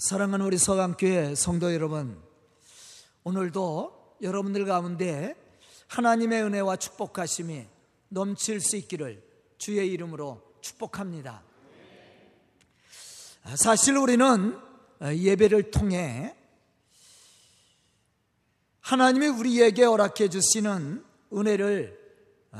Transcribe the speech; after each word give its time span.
사랑하는 0.00 0.46
우리 0.46 0.56
서강교회 0.56 1.34
성도 1.34 1.74
여러분, 1.74 2.18
오늘도 3.22 4.16
여러분들 4.22 4.64
가운데 4.64 5.36
하나님의 5.88 6.42
은혜와 6.42 6.76
축복하심이 6.76 7.66
넘칠 8.08 8.62
수 8.62 8.78
있기를 8.78 9.22
주의 9.58 9.92
이름으로 9.92 10.42
축복합니다. 10.62 11.42
사실 13.56 13.98
우리는 13.98 14.58
예배를 15.02 15.70
통해 15.70 16.34
하나님이 18.80 19.26
우리에게 19.26 19.84
허락해 19.84 20.30
주시는 20.30 21.04
은혜를 21.30 22.00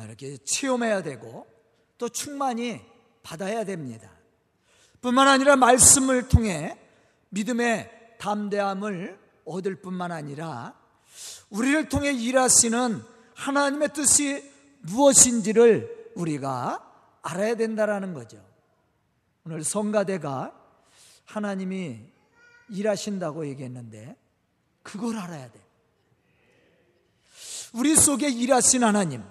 이렇게 0.04 0.36
체험해야 0.44 1.02
되고 1.02 1.46
또 1.96 2.10
충만히 2.10 2.82
받아야 3.22 3.64
됩니다. 3.64 4.12
뿐만 5.00 5.26
아니라 5.26 5.56
말씀을 5.56 6.28
통해 6.28 6.76
믿음의 7.30 8.16
담대함을 8.18 9.18
얻을 9.44 9.76
뿐만 9.76 10.12
아니라 10.12 10.74
우리를 11.48 11.88
통해 11.88 12.12
일하시는 12.12 13.02
하나님의 13.34 13.92
뜻이 13.92 14.48
무엇인지를 14.82 16.12
우리가 16.14 16.86
알아야 17.22 17.54
된다라는 17.54 18.14
거죠. 18.14 18.38
오늘 19.44 19.64
성가대가 19.64 20.54
하나님이 21.24 22.00
일하신다고 22.68 23.46
얘기했는데 23.48 24.16
그걸 24.82 25.16
알아야 25.18 25.50
돼. 25.50 25.60
우리 27.72 27.94
속에 27.94 28.28
일하신 28.28 28.84
하나님, 28.84 29.22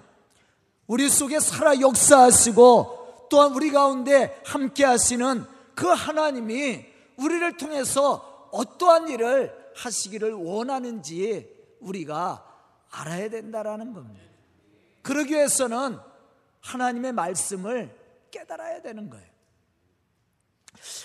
우리 0.86 1.08
속에 1.08 1.40
살아 1.40 1.78
역사하시고 1.78 3.28
또한 3.30 3.52
우리 3.52 3.70
가운데 3.70 4.40
함께 4.44 4.84
하시는 4.84 5.44
그 5.74 5.86
하나님이 5.86 6.89
우리를 7.20 7.56
통해서 7.56 8.48
어떠한 8.52 9.08
일을 9.08 9.72
하시기를 9.76 10.32
원하는지 10.32 11.48
우리가 11.80 12.44
알아야 12.90 13.28
된다라는 13.28 13.92
겁니다. 13.92 14.24
그러기 15.02 15.34
위해서는 15.34 15.98
하나님의 16.60 17.12
말씀을 17.12 17.96
깨달아야 18.30 18.82
되는 18.82 19.08
거예요. 19.08 19.30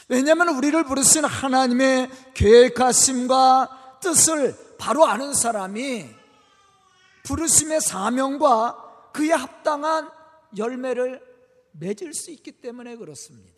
왜냐하면 0.07 0.49
우리를 0.49 0.83
부르신 0.83 1.25
하나님의 1.25 2.09
계획하심과 2.33 3.99
뜻을 4.01 4.55
바로 4.77 5.05
아는 5.05 5.33
사람이 5.33 6.07
부르심의 7.23 7.81
사명과 7.81 9.11
그에 9.13 9.31
합당한 9.31 10.09
열매를 10.57 11.21
맺을 11.71 12.13
수 12.13 12.31
있기 12.31 12.51
때문에 12.53 12.95
그렇습니다. 12.97 13.54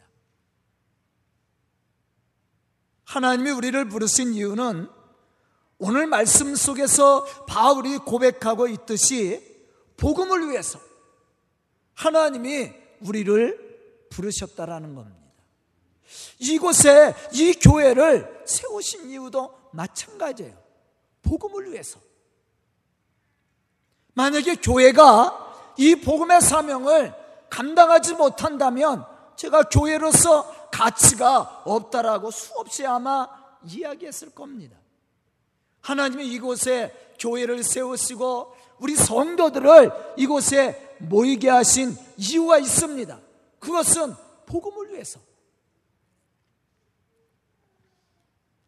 하나님이 3.08 3.52
우리를 3.52 3.88
부르신 3.88 4.34
이유는 4.34 4.90
오늘 5.80 6.08
말씀 6.08 6.56
속에서 6.56 7.24
바울이 7.46 7.98
고백하고 8.00 8.68
있듯이 8.68 9.42
복음을 9.96 10.50
위해서 10.50 10.78
하나님이 11.94 12.74
우리를 13.02 14.08
부르셨다라는 14.10 14.94
겁니다. 14.96 15.18
이곳에 16.40 17.16
이 17.32 17.54
교회를 17.54 18.44
세우신 18.46 19.10
이유도 19.10 19.58
마찬가지예요. 19.72 20.58
복음을 21.22 21.72
위해서. 21.72 22.00
만약에 24.16 24.56
교회가 24.56 25.76
이 25.78 25.96
복음의 25.96 26.42
사명을 26.42 27.14
감당하지 27.50 28.16
못한다면 28.16 29.06
제가 29.38 29.64
교회로서 29.64 30.57
가치가 30.78 31.64
없다라고 31.66 32.30
수없이 32.30 32.86
아마 32.86 33.28
이야기했을 33.66 34.30
겁니다. 34.30 34.78
하나님이 35.82 36.28
이곳에 36.28 37.16
교회를 37.20 37.64
세우시고 37.64 38.56
우리 38.80 38.96
성도들을 38.96 40.14
이곳에 40.18 40.96
모이게 41.00 41.50
하신 41.50 41.96
이유가 42.18 42.60
있습니다. 42.60 43.20
그것은 43.58 44.14
복음을 44.46 44.94
위해서. 44.94 45.20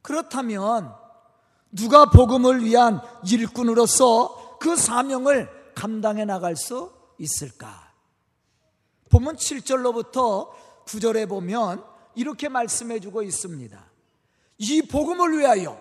그렇다면 0.01 0.95
누가 1.71 2.09
복음을 2.09 2.63
위한 2.63 3.01
일꾼으로서 3.23 4.57
그 4.59 4.75
사명을 4.75 5.73
감당해 5.75 6.25
나갈 6.25 6.55
수 6.55 6.91
있을까? 7.19 7.93
보면 9.09 9.35
7절로부터 9.35 10.49
9절에 10.85 11.29
보면 11.29 11.98
이렇게 12.15 12.49
말씀해 12.49 12.99
주고 12.99 13.21
있습니다. 13.23 13.89
이 14.59 14.81
복음을 14.81 15.37
위하여 15.37 15.79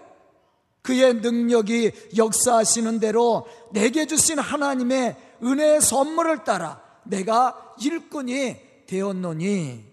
그의 0.82 1.14
능력이 1.14 1.92
역사하시는 2.16 3.00
대로 3.00 3.46
내게 3.72 4.06
주신 4.06 4.38
하나님의 4.38 5.16
은혜의 5.42 5.80
선물을 5.80 6.44
따라 6.44 6.80
내가 7.04 7.74
일꾼이 7.80 8.56
되었노니 8.86 9.84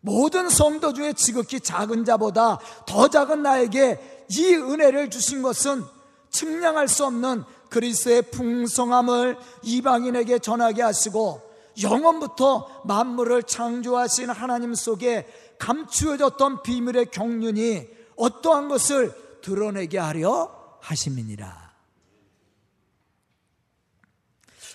모든 0.00 0.50
성도 0.50 0.92
중에 0.92 1.14
지극히 1.14 1.60
작은 1.60 2.04
자보다 2.04 2.58
더 2.86 3.08
작은 3.08 3.42
나에게 3.42 4.26
이 4.28 4.54
은혜를 4.54 5.08
주신 5.08 5.40
것은 5.40 5.84
측량할 6.30 6.88
수 6.88 7.06
없는 7.06 7.44
그리스의 7.70 8.22
풍성함을 8.30 9.38
이방인에게 9.62 10.40
전하게 10.40 10.82
하시고 10.82 11.40
영원부터 11.82 12.82
만물을 12.84 13.42
창조하신 13.44 14.30
하나님 14.30 14.74
속에 14.74 15.26
감추어졌던 15.58 16.62
비밀의 16.62 17.06
경륜이 17.06 17.88
어떠한 18.16 18.68
것을 18.68 19.14
드러내게 19.42 19.98
하려 19.98 20.78
하심이니라. 20.80 21.64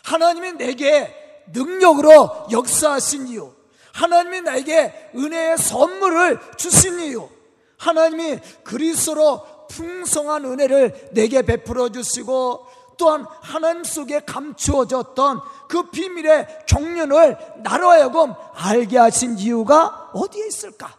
하나님이 0.03 0.53
내게 0.53 1.15
능력으로 1.51 2.47
역사하신 2.51 3.27
이유, 3.27 3.53
하나님이 3.93 4.41
나에게 4.41 5.11
은혜의 5.15 5.57
선물을 5.57 6.39
주신 6.57 6.99
이유, 6.99 7.29
하나님이 7.77 8.39
그리스도로 8.63 9.67
풍성한 9.69 10.45
은혜를 10.45 11.11
내게 11.13 11.43
베풀어 11.43 11.89
주시고 11.89 12.65
또한 12.99 13.25
하나님 13.41 13.83
속에 13.83 14.19
감추어졌던 14.19 15.41
그 15.69 15.89
비밀의 15.89 16.65
경륜을 16.67 17.37
나로 17.63 17.89
하여금 17.89 18.33
알게 18.53 18.97
하신 18.97 19.39
이유가 19.39 20.11
어디에 20.13 20.45
있을까? 20.45 20.95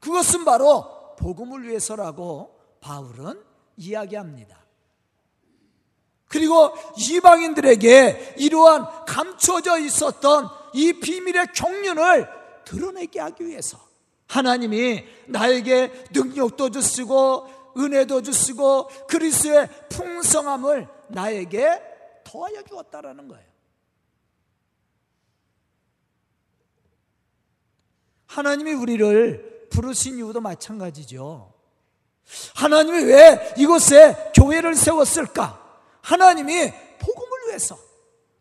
그것은 0.00 0.44
바로 0.44 1.14
복음을 1.16 1.62
위해서라고 1.62 2.58
바울은 2.80 3.40
이야기합니다. 3.76 4.58
그리고 6.26 6.74
이방인들에게 6.98 8.34
이러한 8.38 9.04
감춰져 9.06 9.78
있었던 9.78 10.48
이 10.74 10.94
비밀의 10.94 11.46
경륜을 11.54 12.28
드러내게 12.64 13.20
하기 13.20 13.46
위해서 13.46 13.78
하나님이 14.26 15.04
나에게 15.28 16.06
능력도 16.12 16.70
주시고 16.70 17.64
은혜도 17.76 18.22
주시고 18.22 18.88
그리스의 19.08 19.68
풍성함을 19.90 20.88
나에게 21.14 22.22
더하여 22.24 22.62
주었다라는 22.62 23.28
거예요. 23.28 23.54
하나님이 28.26 28.72
우리를 28.72 29.68
부르신 29.70 30.16
이유도 30.16 30.40
마찬가지죠. 30.40 31.52
하나님이 32.56 33.04
왜 33.04 33.54
이곳에 33.56 34.32
교회를 34.34 34.74
세웠을까? 34.74 35.62
하나님이 36.00 36.72
복음을 36.98 37.48
위해서 37.48 37.78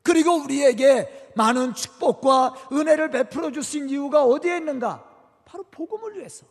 그리고 0.02 0.36
우리에게 0.36 1.32
많은 1.36 1.74
축복과 1.74 2.70
은혜를 2.72 3.12
베풀어 3.12 3.52
주신 3.52 3.90
이유가 3.90 4.24
어디에 4.24 4.58
있는가? 4.58 5.10
바로 5.46 5.64
복음을 5.64 6.18
위해서. 6.18 6.46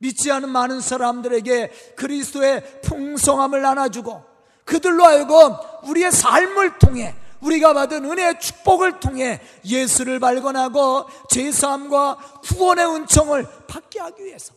믿지 0.00 0.32
않은 0.32 0.48
많은 0.48 0.80
사람들에게 0.80 1.94
그리스도의 1.96 2.80
풍성함을 2.82 3.60
나눠주고 3.60 4.24
그들로 4.64 5.04
하여금 5.04 5.54
우리의 5.84 6.10
삶을 6.10 6.78
통해 6.78 7.14
우리가 7.40 7.74
받은 7.74 8.04
은혜의 8.04 8.40
축복을 8.40 9.00
통해 9.00 9.40
예수를 9.64 10.18
발견하고 10.18 11.06
제사함과 11.30 12.16
구원의 12.42 12.86
은총을 12.86 13.46
받게 13.66 14.00
하기 14.00 14.24
위해서 14.24 14.54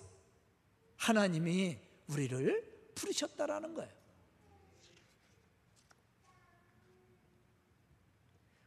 하나님이 0.98 1.78
우리를 2.08 2.64
부르셨다라는 2.96 3.74
거예요. 3.74 3.92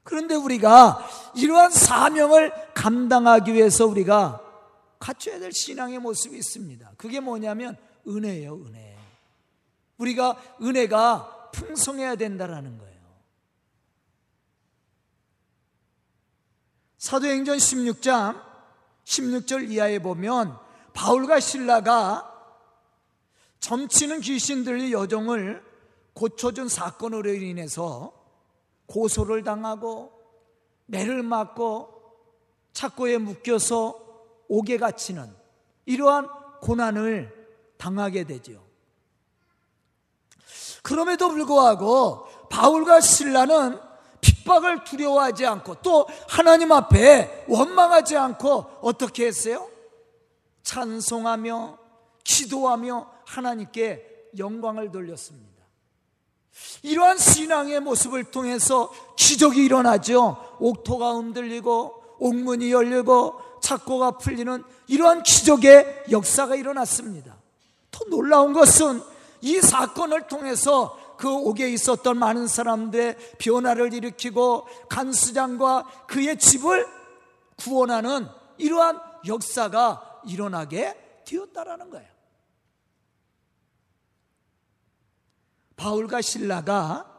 그런데 0.02 0.34
우리가 0.34 1.05
이러한 1.34 1.70
사명을 1.70 2.52
감당하기 2.75 3.52
위해서 3.55 3.87
우리가 3.87 4.45
갖춰야 4.98 5.38
될 5.38 5.52
신앙의 5.52 5.98
모습이 5.98 6.37
있습니다. 6.37 6.93
그게 6.96 7.20
뭐냐면 7.20 7.76
은혜예요, 8.06 8.54
은혜. 8.66 8.96
우리가 9.98 10.40
은혜가 10.62 11.50
풍성해야 11.52 12.16
된다라는 12.16 12.78
거예요. 12.78 12.96
사도행전 16.98 17.56
16장 17.56 18.43
16절 19.04 19.70
이하에 19.70 20.00
보면 20.00 20.58
바울과 20.93 21.40
신라가 21.40 22.32
점치는 23.60 24.20
귀신들의 24.20 24.93
여정을 24.93 25.64
고쳐준 26.14 26.69
사건으로 26.69 27.31
인해서 27.34 28.12
고소를 28.87 29.44
당하고 29.44 30.12
매를 30.87 31.22
맞고 31.22 31.96
착고에 32.72 33.19
묶여서 33.19 34.06
옥에 34.48 34.78
갇히는 34.78 35.34
이러한 35.87 36.28
고난을 36.60 37.32
당하게 37.76 38.25
되죠. 38.25 38.64
그럼에도 40.82 41.28
불구하고 41.28 42.26
바울과 42.48 43.00
신라는 43.00 43.81
핍박을 44.20 44.84
두려워하지 44.84 45.46
않고 45.46 45.82
또 45.82 46.06
하나님 46.28 46.72
앞에 46.72 47.44
원망하지 47.48 48.16
않고 48.16 48.78
어떻게 48.82 49.26
했어요? 49.26 49.69
찬송하며 50.62 51.78
기도하며 52.25 53.10
하나님께 53.25 54.31
영광을 54.38 54.90
돌렸습니다. 54.90 55.46
이러한 56.82 57.19
신앙의 57.19 57.81
모습을 57.81 58.25
통해서 58.25 58.90
기적이 59.16 59.64
일어나죠. 59.64 60.56
옥토가 60.58 61.12
흔들리고 61.14 62.02
옥문이 62.19 62.72
열리고 62.72 63.40
착고가 63.66 64.12
풀리는 64.12 64.62
이러한 64.86 65.24
기적의 65.24 66.04
역사가 66.12 66.54
일어났습니다. 66.54 67.34
더 67.90 68.04
놀라운 68.04 68.52
것은 68.52 69.02
이 69.40 69.60
사건을 69.60 70.28
통해서 70.28 70.96
그 71.18 71.28
옥에 71.28 71.68
있었던 71.70 72.16
많은 72.16 72.46
사람들의 72.46 73.16
변화를 73.38 73.92
일으키고 73.92 74.68
간수장과 74.88 76.04
그의 76.06 76.38
집을 76.38 76.86
구원하는 77.56 78.28
이러한 78.58 79.00
역사가 79.26 80.20
일어나게 80.26 80.94
되었다라는 81.24 81.90
거예요. 81.90 82.06
바울과 85.74 86.20
신라가 86.20 87.12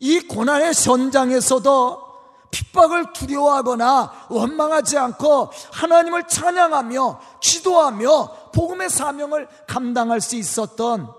이 0.00 0.20
고난의 0.20 0.74
전장에서도 0.74 2.11
핍박을 2.52 3.12
두려워하거나 3.14 4.26
원망하지 4.30 4.98
않고 4.98 5.50
하나님을 5.72 6.28
찬양하며 6.28 7.20
기도하며 7.40 8.50
복음의 8.52 8.90
사명을 8.90 9.48
감당할 9.66 10.20
수 10.20 10.36
있었던 10.36 11.12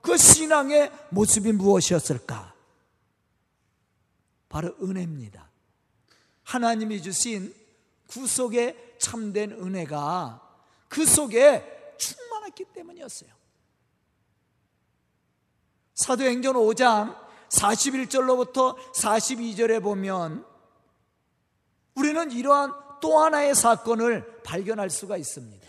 그 0.00 0.16
신앙의 0.16 0.90
모습이 1.10 1.52
무엇이었을까? 1.52 2.54
바로 4.48 4.74
은혜입니다. 4.80 5.50
하나님이 6.44 7.02
주신 7.02 7.52
구속의 8.08 8.94
참된 8.98 9.50
은혜가 9.50 10.40
그 10.88 11.04
속에 11.04 11.94
충만했기 11.98 12.64
때문이었어요. 12.72 13.30
사도행전 15.94 16.54
5장 16.54 17.16
41절로부터 17.48 18.76
42절에 18.94 19.82
보면 19.82 20.44
우리는 21.96 22.30
이러한 22.30 22.72
또 23.00 23.18
하나의 23.18 23.54
사건을 23.54 24.42
발견할 24.42 24.90
수가 24.90 25.16
있습니다. 25.16 25.66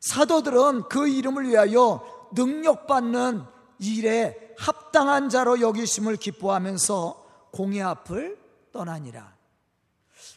사도들은 0.00 0.88
그 0.88 1.08
이름을 1.08 1.48
위하여 1.48 2.28
능력받는 2.34 3.44
일에 3.78 4.54
합당한 4.58 5.28
자로 5.28 5.60
여기심을 5.60 6.16
기뻐하면서 6.16 7.50
공의 7.52 7.82
앞을 7.82 8.38
떠나니라. 8.72 9.34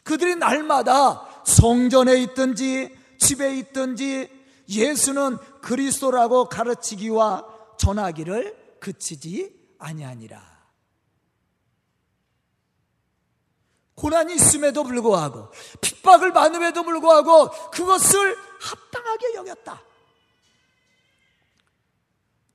그들이 0.04 0.36
날마다 0.36 1.44
성전에 1.46 2.18
있든지 2.22 2.96
집에 3.18 3.58
있든지 3.58 4.30
예수는 4.70 5.38
그리스도라고 5.62 6.50
가르치기와 6.50 7.46
전하기를 7.78 8.78
그치지 8.80 9.76
아니하니라. 9.80 10.55
고난이 13.96 14.36
있음에도 14.36 14.84
불구하고 14.84 15.50
핍박을 15.82 16.34
받음에도 16.34 16.84
불구하고 16.84 17.50
그것을 17.72 18.36
합당하게 18.60 19.36
여겼다. 19.36 19.82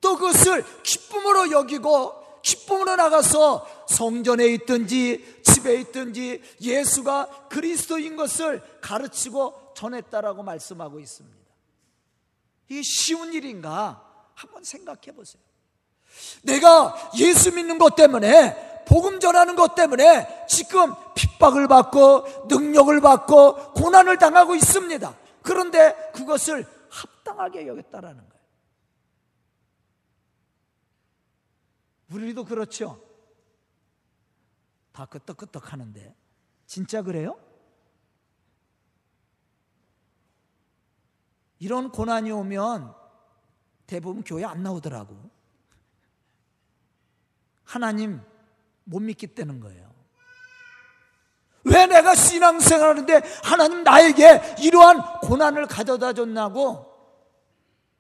또 0.00 0.16
그것을 0.16 0.64
기쁨으로 0.82 1.50
여기고 1.50 2.42
기쁨으로 2.42 2.96
나가서 2.96 3.86
성전에 3.88 4.46
있든지 4.46 5.42
집에 5.44 5.80
있든지 5.80 6.42
예수가 6.60 7.48
그리스도인 7.48 8.16
것을 8.16 8.62
가르치고 8.80 9.72
전했다라고 9.74 10.42
말씀하고 10.42 11.00
있습니다. 11.00 11.38
이게 12.68 12.82
쉬운 12.82 13.32
일인가? 13.32 14.06
한번 14.34 14.64
생각해 14.64 15.12
보세요. 15.14 15.42
내가 16.42 17.10
예수 17.16 17.52
믿는 17.52 17.78
것 17.78 17.94
때문에 17.94 18.69
복음 18.90 19.20
전하는 19.20 19.54
것 19.54 19.76
때문에 19.76 20.46
지금 20.48 20.92
핍박을 21.14 21.68
받고 21.68 22.48
능력을 22.48 23.00
받고 23.00 23.74
고난을 23.74 24.18
당하고 24.18 24.56
있습니다. 24.56 25.16
그런데 25.42 25.94
그것을 26.12 26.66
합당하게 26.90 27.68
여겼다라는 27.68 28.28
거예요. 28.28 28.44
우리도 32.10 32.44
그렇죠. 32.44 33.00
다 34.90 35.06
끄떡끄떡 35.06 35.72
하는데 35.72 36.16
진짜 36.66 37.00
그래요? 37.02 37.38
이런 41.60 41.92
고난이 41.92 42.32
오면 42.32 42.92
대부분 43.86 44.24
교회 44.24 44.44
안 44.44 44.64
나오더라고. 44.64 45.30
하나님 47.62 48.20
못 48.90 48.98
믿기 49.00 49.28
때는 49.28 49.60
거예요. 49.60 49.88
왜 51.64 51.86
내가 51.86 52.14
신앙생활 52.14 52.90
하는데 52.90 53.20
하나님 53.44 53.84
나에게 53.84 54.56
이러한 54.60 55.20
고난을 55.20 55.66
가져다 55.66 56.12
줬나고? 56.12 56.86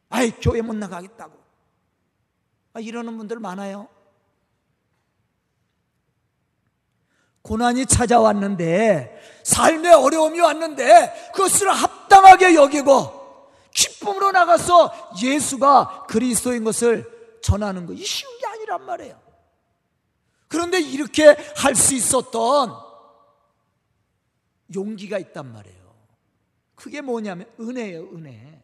아이, 0.08 0.32
교회 0.32 0.60
못 0.60 0.74
나가겠다고. 0.74 1.38
아, 2.72 2.80
이러는 2.80 3.16
분들 3.18 3.38
많아요. 3.38 3.88
고난이 7.42 7.86
찾아왔는데 7.86 9.40
삶의 9.44 9.92
어려움이 9.94 10.40
왔는데 10.40 11.30
그것을 11.34 11.70
합당하게 11.70 12.54
여기고 12.54 13.48
기쁨으로 13.72 14.32
나가서 14.32 15.12
예수가 15.22 16.06
그리스도인 16.08 16.64
것을 16.64 17.38
전하는 17.42 17.86
거 17.86 17.92
이 17.94 18.04
쉬운 18.04 18.36
게 18.38 18.46
아니란 18.46 18.84
말이에요. 18.84 19.29
그런데 20.50 20.80
이렇게 20.80 21.36
할 21.56 21.76
수 21.76 21.94
있었던 21.94 22.76
용기가 24.74 25.18
있단 25.18 25.52
말이에요. 25.52 25.80
그게 26.74 27.00
뭐냐면 27.00 27.46
은혜예요, 27.58 28.08
은혜. 28.12 28.60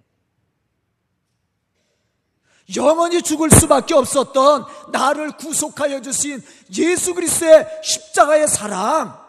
영원히 2.74 3.22
죽을 3.22 3.50
수밖에 3.50 3.94
없었던 3.94 4.66
나를 4.90 5.36
구속하여 5.36 6.02
주신 6.02 6.42
예수 6.76 7.14
그리스도의 7.14 7.80
십자가의 7.84 8.48
사랑 8.48 9.24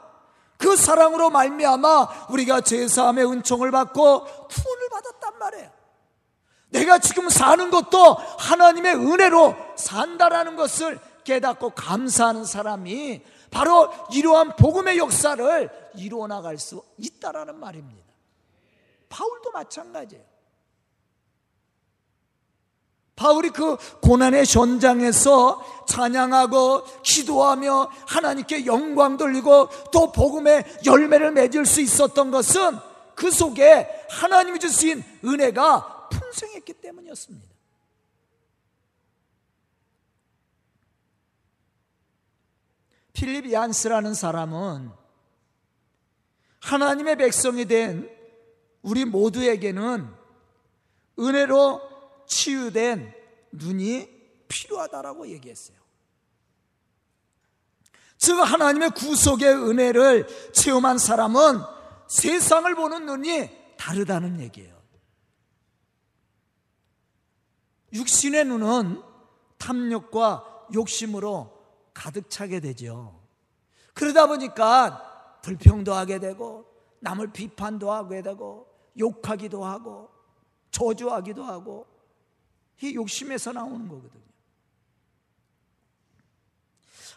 그 0.58 0.76
사랑으로 0.76 1.30
말미암아 1.30 2.28
우리가 2.32 2.62
제사함의 2.62 3.30
은총을 3.32 3.70
받고 3.70 4.24
구원을 4.48 4.90
받았단 4.90 5.38
말이에요. 5.38 5.72
내가 6.70 6.98
지금 6.98 7.30
사는 7.30 7.70
것도 7.70 8.16
하나님의 8.16 8.96
은혜로 8.96 9.56
산다라는 9.76 10.56
것을 10.56 11.00
깨닫고 11.28 11.72
감사하는 11.72 12.46
사람이 12.46 13.22
바로 13.52 13.92
이러한 14.14 14.56
복음의 14.56 14.98
역사를 14.98 15.92
이루어 15.96 16.26
나갈 16.28 16.58
수 16.58 16.82
있다라는 16.98 17.60
말입니다. 17.60 18.08
바울도 19.10 19.52
마찬가지예요. 19.52 20.24
바울이 23.18 23.50
그 23.50 23.78
고난의 24.02 24.46
현장에서 24.48 25.86
찬양하고 25.88 27.02
기도하며 27.02 27.92
하나님께 28.08 28.66
영광 28.66 29.18
돌리고 29.18 29.70
또 29.92 30.12
복음의 30.12 30.64
열매를 30.86 31.32
맺을 31.32 31.66
수 31.66 31.82
있었던 31.82 32.32
것은 32.32 32.78
그 33.16 33.32
속에 33.32 34.06
하나님이 34.10 34.60
주신 34.60 35.04
은혜가 35.26 36.10
풍성했기 36.10 36.74
때문이었습니다. 36.74 37.47
필립 43.18 43.52
얀스라는 43.52 44.14
사람은 44.14 44.92
하나님의 46.60 47.16
백성이 47.16 47.66
된 47.66 48.08
우리 48.84 49.06
모두에게는 49.06 50.08
은혜로 51.18 51.82
치유된 52.28 53.12
눈이 53.54 54.08
필요하다라고 54.48 55.30
얘기했어요. 55.30 55.78
즉 58.20 58.36
하나님의 58.36 58.92
구속의 58.92 59.48
은혜를 59.48 60.52
체험한 60.54 61.00
사람은 61.00 61.62
세상을 62.08 62.76
보는 62.76 63.08
눈이 63.08 63.78
다르다는 63.78 64.40
얘기예요. 64.42 64.80
육신의 67.94 68.46
눈은 68.46 69.02
탐욕과 69.58 70.68
욕심으로 70.76 71.57
가득 71.98 72.30
차게 72.30 72.60
되죠. 72.60 73.20
그러다 73.96 74.28
보니까 74.28 75.40
불평도 75.42 75.94
하게 75.94 76.20
되고 76.20 76.66
남을 77.00 77.32
비판도 77.32 77.92
하게 77.92 78.22
되고 78.22 78.68
욕하기도 79.00 79.66
하고 79.66 80.10
저주하기도 80.70 81.44
하고 81.44 81.88
이 82.82 82.94
욕심에서 82.94 83.52
나오는 83.52 83.88
거거든요. 83.88 84.22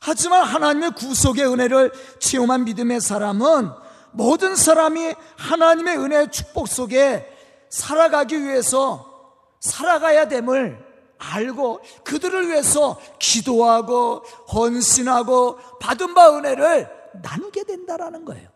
하지만 0.01 0.45
하나님의 0.45 0.93
구속의 0.93 1.47
은혜를 1.47 1.93
체험한 2.19 2.65
믿음의 2.65 3.03
사람은 3.03 3.71
모든 4.13 4.57
사람이 4.57 5.15
하나님의 5.37 5.99
은혜의 5.99 6.33
축복 6.33 6.69
속에 6.69 7.29
살아가기 7.69 8.41
위해서 8.43 9.37
살아가야 9.61 10.29
됨을 10.29 10.90
알고 11.21 11.81
그들을 12.03 12.49
위해서 12.49 13.01
기도하고 13.19 14.21
헌신하고 14.53 15.79
받은 15.79 16.15
바 16.15 16.37
은혜를 16.37 16.89
나누게 17.23 17.65
된다라는 17.65 18.25
거예요. 18.25 18.49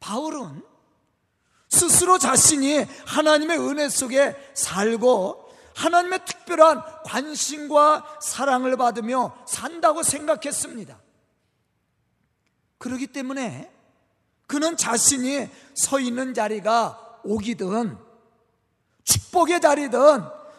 바울은 0.00 0.62
스스로 1.68 2.18
자신이 2.18 2.86
하나님의 3.06 3.58
은혜 3.58 3.88
속에 3.88 4.36
살고 4.54 5.48
하나님의 5.74 6.24
특별한 6.24 6.82
관심과 7.04 8.18
사랑을 8.22 8.76
받으며 8.76 9.36
산다고 9.46 10.02
생각했습니다. 10.02 10.98
그렇기 12.78 13.08
때문에 13.08 13.70
그는 14.46 14.76
자신이 14.76 15.48
서 15.74 16.00
있는 16.00 16.32
자리가 16.32 17.20
오기든 17.24 18.07
축복의 19.08 19.60
자리든 19.60 19.98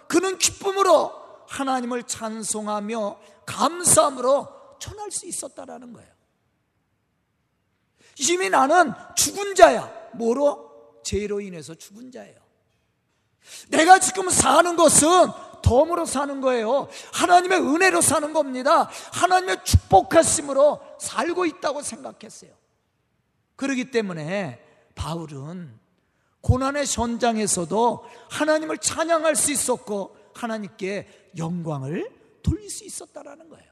그는 0.08 0.38
기쁨으로 0.39 1.13
하나님을 1.48 2.03
찬송하며 2.03 3.20
감사함으로 3.46 4.48
전할 4.79 5.12
수 5.12 5.27
있었다라는 5.27 5.94
거예요. 5.94 6.10
이미 8.18 8.50
나는 8.50 8.94
죽은 9.15 9.56
자야. 9.56 9.91
뭐로? 10.13 11.01
죄로 11.03 11.39
인해서 11.41 11.75
죽은 11.75 12.12
자예요. 12.12 12.38
내가 13.70 14.00
지금 14.00 14.29
사는 14.29 14.75
것은 14.75 15.08
덤으로 15.62 16.06
사는 16.06 16.41
거예요. 16.41 16.89
하나님의 17.13 17.60
은혜로 17.60 18.01
사는 18.01 18.34
겁니다. 18.34 18.89
하나님의 19.13 19.63
축복하심으로 19.63 20.82
살고 21.00 21.46
있다고 21.46 21.82
생각했어요. 21.82 22.51
그러기 23.56 23.91
때문에 23.91 24.63
바울은 24.96 25.79
고난의 26.41 26.86
현장에서도 26.88 28.05
하나님을 28.29 28.77
찬양할 28.77 29.36
수 29.36 29.51
있었고 29.51 30.15
하나님께 30.34 31.31
영광을 31.38 32.10
돌릴 32.41 32.69
수 32.69 32.86
있었다라는 32.86 33.50
거예요. 33.50 33.69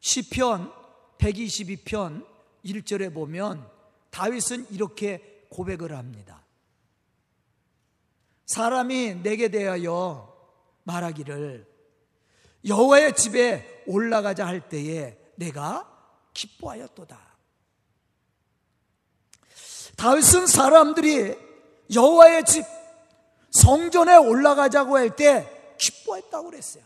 시편 0.00 0.72
122편 1.18 2.26
1절에 2.64 3.14
보면 3.14 3.66
다윗은 4.10 4.66
이렇게 4.70 5.46
고백을 5.48 5.96
합니다. 5.96 6.44
사람이 8.46 9.22
내게 9.22 9.48
대하여 9.48 10.36
말하기를 10.82 11.66
여호와의 12.66 13.16
집에 13.16 13.84
올라가자 13.86 14.46
할 14.46 14.68
때에 14.68 15.16
내가 15.36 15.91
기뻐하였도다. 16.34 17.32
다윗은 19.96 20.46
사람들이 20.46 21.36
여호와의 21.92 22.44
집 22.44 22.64
성전에 23.50 24.16
올라가자고 24.16 24.96
할 24.96 25.10
때 25.14 25.48
기뻐했다고 25.78 26.50
그랬어요. 26.50 26.84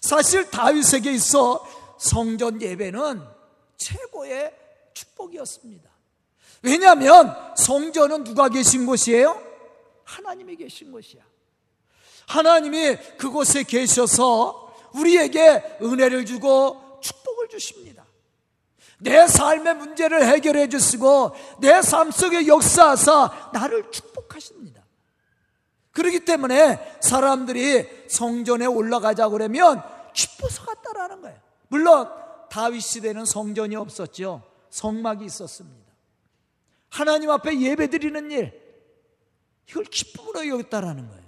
사실 0.00 0.48
다윗에게 0.50 1.12
있어 1.12 1.66
성전 1.98 2.60
예배는 2.62 3.22
최고의 3.76 4.54
축복이었습니다. 4.94 5.90
왜냐하면 6.62 7.36
성전은 7.56 8.24
누가 8.24 8.48
계신 8.48 8.86
곳이에요? 8.86 9.40
하나님이 10.04 10.56
계신 10.56 10.92
곳이야. 10.92 11.22
하나님이 12.26 12.96
그곳에 13.18 13.62
계셔서 13.62 14.74
우리에게 14.94 15.78
은혜를 15.82 16.24
주고 16.24 16.80
주십니다. 17.48 18.04
내 18.98 19.26
삶의 19.26 19.74
문제를 19.76 20.26
해결해 20.26 20.68
주시고 20.68 21.34
내 21.60 21.80
삶 21.82 22.10
속에 22.10 22.46
역사하사 22.46 23.50
나를 23.52 23.90
축복하십니다. 23.90 24.84
그렇기 25.92 26.24
때문에 26.24 26.98
사람들이 27.00 28.06
성전에 28.08 28.66
올라가자 28.66 29.28
그러면 29.28 29.82
기뻐서 30.14 30.64
갔다라는 30.64 31.22
거예요. 31.22 31.38
물론 31.68 32.08
다윗 32.50 32.80
시대는 32.80 33.24
성전이 33.24 33.76
없었죠. 33.76 34.42
성막이 34.70 35.24
있었습니다. 35.24 35.92
하나님 36.90 37.30
앞에 37.30 37.58
예배드리는 37.60 38.30
일 38.30 38.62
이걸 39.68 39.84
기쁨으로 39.84 40.48
여겼다라는 40.48 41.08
거예요. 41.08 41.25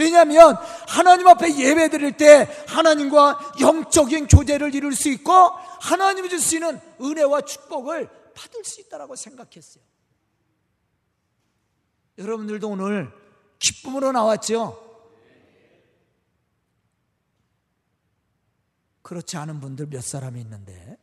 왜냐하면 0.00 0.56
하나님 0.88 1.28
앞에 1.28 1.58
예배 1.58 1.90
드릴 1.90 2.16
때 2.16 2.48
하나님과 2.68 3.52
영적인 3.60 4.28
교제를 4.28 4.74
이룰 4.74 4.94
수 4.94 5.10
있고 5.10 5.32
하나님이 5.32 6.30
주시는 6.30 6.80
은혜와 7.00 7.42
축복을 7.42 8.08
받을 8.34 8.64
수 8.64 8.80
있다라고 8.80 9.14
생각했어요. 9.14 9.84
여러분들도 12.16 12.68
오늘 12.68 13.12
기쁨으로 13.58 14.12
나왔죠? 14.12 14.88
그렇지 19.02 19.36
않은 19.36 19.60
분들 19.60 19.86
몇 19.90 20.02
사람이 20.02 20.40
있는데 20.40 20.96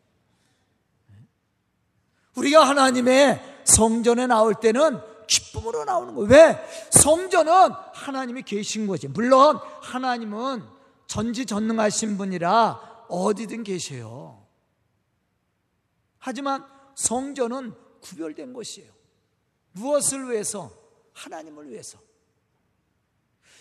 우리가 2.36 2.68
하나님의 2.68 3.62
성전에 3.64 4.26
나올 4.28 4.56
때는 4.56 5.02
기쁨으로 5.28 5.86
나오는 5.86 6.16
거예요. 6.16 6.30
왜? 6.30 6.68
성전은 6.92 7.52
하나님이 7.94 8.44
계신 8.44 8.88
거지. 8.88 9.08
물론 9.08 9.60
하나님은 9.82 10.64
전지전능하신 11.08 12.18
분이라 12.18 13.06
어디든 13.10 13.64
계세요. 13.64 14.46
하지만 16.18 16.66
성전은 16.96 17.74
구별된 18.02 18.54
것이에요. 18.54 18.92
무엇을 19.74 20.32
위해서? 20.32 20.72
하나님을 21.14 21.70
위해서. 21.70 22.00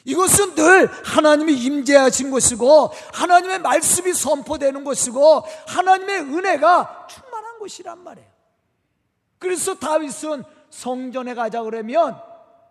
이것은 0.05 0.55
늘 0.55 0.87
하나님이 0.87 1.53
임재하신 1.53 2.31
것이고 2.31 2.93
하나님의 3.13 3.59
말씀이 3.59 4.15
선포되는 4.15 4.85
것이고 4.85 5.43
하나님의 5.67 6.21
은혜가 6.21 7.09
충만한 7.11 7.59
것이란 7.59 8.05
말이에요. 8.05 8.31
그래서 9.39 9.75
다윗은 9.75 10.45
성전에 10.71 11.35
가자 11.35 11.63
그러면 11.63 12.21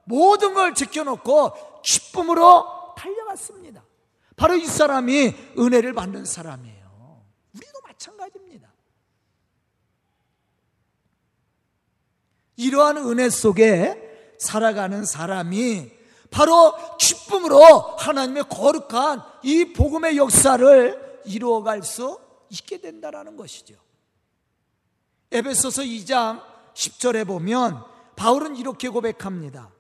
모든 0.06 0.54
걸 0.54 0.74
지켜놓고 0.74 1.82
기쁨으로 1.82 2.94
달려갔습니다. 2.98 3.84
바로 4.36 4.56
이 4.56 4.66
사람이 4.66 5.36
은혜를 5.58 5.94
받는 5.94 6.26
사람이에요. 6.26 7.24
우리도 7.56 7.80
마찬가지입니다. 7.84 8.74
이러한 12.58 12.98
은혜 12.98 13.30
속에 13.30 14.36
살아가는 14.40 15.06
사람이 15.06 15.92
바로 16.30 16.74
기쁨으로 16.98 17.64
하나님의 17.98 18.44
거룩한 18.50 19.22
이 19.44 19.74
복음의 19.74 20.18
역사를 20.18 21.22
이루어갈 21.26 21.84
수 21.84 22.20
있게 22.50 22.80
된다는 22.80 23.38
것이죠. 23.38 23.76
에베소서 25.32 25.84
2장 25.84 26.55
10절에 26.76 27.26
보면 27.26 27.84
바울은 28.16 28.56
이렇게 28.56 28.90
고백합니다. 28.90 29.72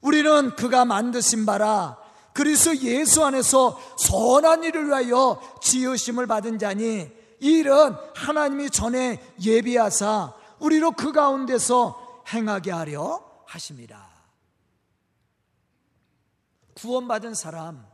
우리는 0.00 0.54
그가 0.54 0.84
만드신 0.84 1.46
바라 1.46 1.96
그리스 2.34 2.76
예수 2.82 3.24
안에서 3.24 3.80
선한 3.96 4.64
일을 4.64 4.88
위하여 4.88 5.40
지으심을 5.62 6.26
받은 6.26 6.58
자니 6.58 7.10
이 7.40 7.46
일은 7.46 7.96
하나님이 8.14 8.70
전에 8.70 9.22
예비하사 9.40 10.34
우리로 10.58 10.92
그 10.92 11.12
가운데서 11.12 12.22
행하게 12.28 12.72
하려 12.72 13.22
하십니다. 13.46 14.08
구원받은 16.74 17.34
사람, 17.34 17.86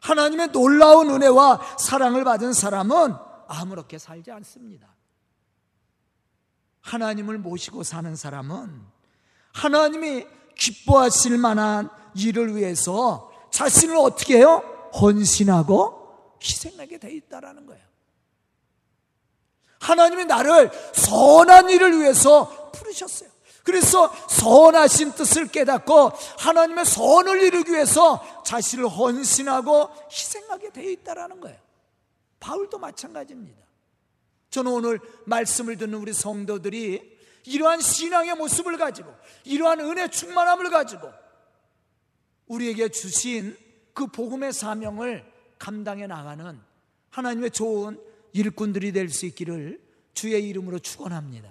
하나님의 0.00 0.52
놀라운 0.52 1.10
은혜와 1.10 1.78
사랑을 1.78 2.24
받은 2.24 2.52
사람은 2.52 3.14
아무렇게 3.48 3.98
살지 3.98 4.30
않습니다. 4.30 4.95
하나님을 6.86 7.38
모시고 7.38 7.82
사는 7.82 8.14
사람은 8.14 8.80
하나님이 9.52 10.24
기뻐하실 10.56 11.36
만한 11.36 11.90
일을 12.14 12.54
위해서 12.54 13.30
자신을 13.50 13.96
어떻게 13.96 14.38
해요? 14.38 14.62
헌신하고 14.94 16.38
희생하게 16.42 16.98
돼 16.98 17.12
있다라는 17.12 17.66
거예요. 17.66 17.84
하나님이 19.80 20.24
나를 20.26 20.70
선한 20.94 21.70
일을 21.70 22.00
위해서 22.00 22.70
부르셨어요. 22.70 23.30
그래서 23.64 24.12
선하신 24.28 25.12
뜻을 25.12 25.48
깨닫고 25.48 26.12
하나님의 26.38 26.84
선을 26.84 27.42
이루기 27.42 27.72
위해서 27.72 28.22
자신을 28.44 28.86
헌신하고 28.88 29.90
희생하게 30.08 30.70
되어 30.70 30.90
있다라는 30.90 31.40
거예요. 31.40 31.58
바울도 32.38 32.78
마찬가지입니다. 32.78 33.65
저는 34.56 34.72
오늘 34.72 35.00
말씀을 35.26 35.76
듣는 35.76 35.98
우리 35.98 36.14
성도들이 36.14 37.18
이러한 37.44 37.82
신앙의 37.82 38.36
모습을 38.36 38.78
가지고 38.78 39.14
이러한 39.44 39.80
은혜 39.80 40.08
충만함을 40.08 40.70
가지고 40.70 41.12
우리에게 42.46 42.88
주신 42.88 43.54
그 43.92 44.06
복음의 44.06 44.54
사명을 44.54 45.30
감당해 45.58 46.06
나가는 46.06 46.58
하나님의 47.10 47.50
좋은 47.50 48.00
일꾼들이 48.32 48.92
될 48.92 49.10
수 49.10 49.26
있기를 49.26 49.78
주의 50.14 50.42
이름으로 50.48 50.78
축원합니다. 50.78 51.50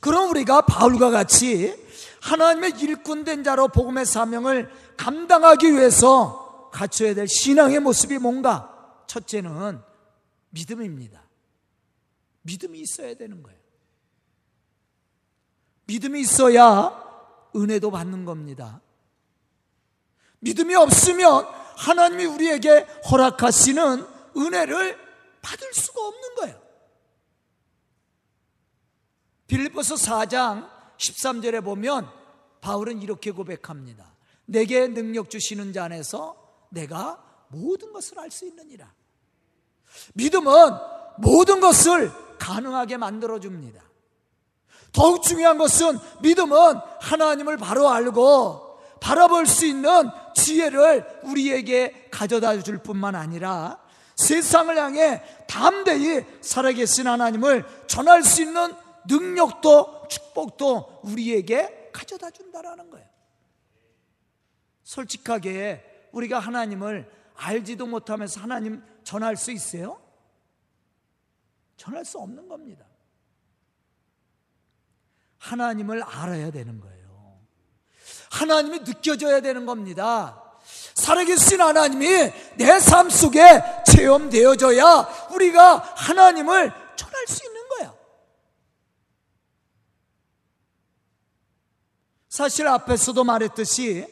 그럼 0.00 0.30
우리가 0.30 0.62
바울과 0.62 1.10
같이 1.10 1.72
하나님의 2.20 2.80
일꾼 2.80 3.22
된 3.22 3.44
자로 3.44 3.68
복음의 3.68 4.06
사명을 4.06 4.72
감당하기 4.96 5.72
위해서 5.72 6.68
갖춰야 6.72 7.14
될 7.14 7.28
신앙의 7.28 7.78
모습이 7.78 8.18
뭔가? 8.18 9.04
첫째는 9.06 9.86
믿음입니다. 10.56 11.22
믿음이 12.42 12.80
있어야 12.80 13.14
되는 13.14 13.42
거예요. 13.42 13.58
믿음이 15.84 16.20
있어야 16.20 17.04
은혜도 17.54 17.90
받는 17.90 18.24
겁니다. 18.24 18.80
믿음이 20.40 20.74
없으면 20.74 21.44
하나님이 21.76 22.24
우리에게 22.24 22.80
허락하시는 23.10 24.06
은혜를 24.36 24.98
받을 25.42 25.74
수가 25.74 26.06
없는 26.06 26.34
거예요. 26.36 26.62
빌립보서 29.46 29.94
4장 29.96 30.70
13절에 30.96 31.62
보면 31.62 32.10
바울은 32.62 33.02
이렇게 33.02 33.30
고백합니다. 33.30 34.16
내게 34.46 34.88
능력 34.88 35.28
주시는 35.28 35.72
자 35.72 35.84
안에서 35.84 36.66
내가 36.70 37.46
모든 37.48 37.92
것을 37.92 38.18
알 38.18 38.30
수 38.30 38.46
있느니라. 38.46 38.95
믿음은 40.14 40.52
모든 41.18 41.60
것을 41.60 42.10
가능하게 42.38 42.96
만들어 42.96 43.40
줍니다. 43.40 43.82
더욱 44.92 45.22
중요한 45.22 45.58
것은 45.58 45.98
믿음은 46.22 46.56
하나님을 47.00 47.56
바로 47.58 47.88
알고 47.88 48.78
바라볼 49.00 49.46
수 49.46 49.66
있는 49.66 50.10
지혜를 50.34 51.20
우리에게 51.24 52.08
가져다 52.10 52.62
줄 52.62 52.78
뿐만 52.78 53.14
아니라 53.14 53.78
세상을 54.16 54.74
향해 54.76 55.22
담대히 55.46 56.24
살아계신 56.40 57.06
하나님을 57.06 57.64
전할 57.86 58.22
수 58.22 58.42
있는 58.42 58.74
능력도 59.06 60.08
축복도 60.08 61.00
우리에게 61.04 61.90
가져다 61.92 62.30
준다라는 62.30 62.90
거예요. 62.90 63.06
솔직하게 64.82 66.08
우리가 66.12 66.38
하나님을 66.38 67.10
알지도 67.36 67.86
못하면서 67.86 68.40
하나님 68.40 68.82
전할 69.04 69.36
수 69.36 69.50
있어요? 69.52 70.00
전할 71.76 72.04
수 72.04 72.18
없는 72.18 72.48
겁니다. 72.48 72.86
하나님을 75.38 76.02
알아야 76.02 76.50
되는 76.50 76.80
거예요. 76.80 77.40
하나님이 78.30 78.80
느껴져야 78.80 79.40
되는 79.40 79.66
겁니다. 79.66 80.42
살아계신 80.94 81.60
하나님이 81.60 82.06
내 82.56 82.78
삶 82.80 83.10
속에 83.10 83.62
체험되어져야 83.86 85.28
우리가 85.32 85.76
하나님을 85.96 86.72
전할 86.96 87.26
수 87.26 87.44
있는 87.46 87.68
거야. 87.68 87.94
사실 92.28 92.66
앞에서도 92.66 93.22
말했듯이 93.22 94.06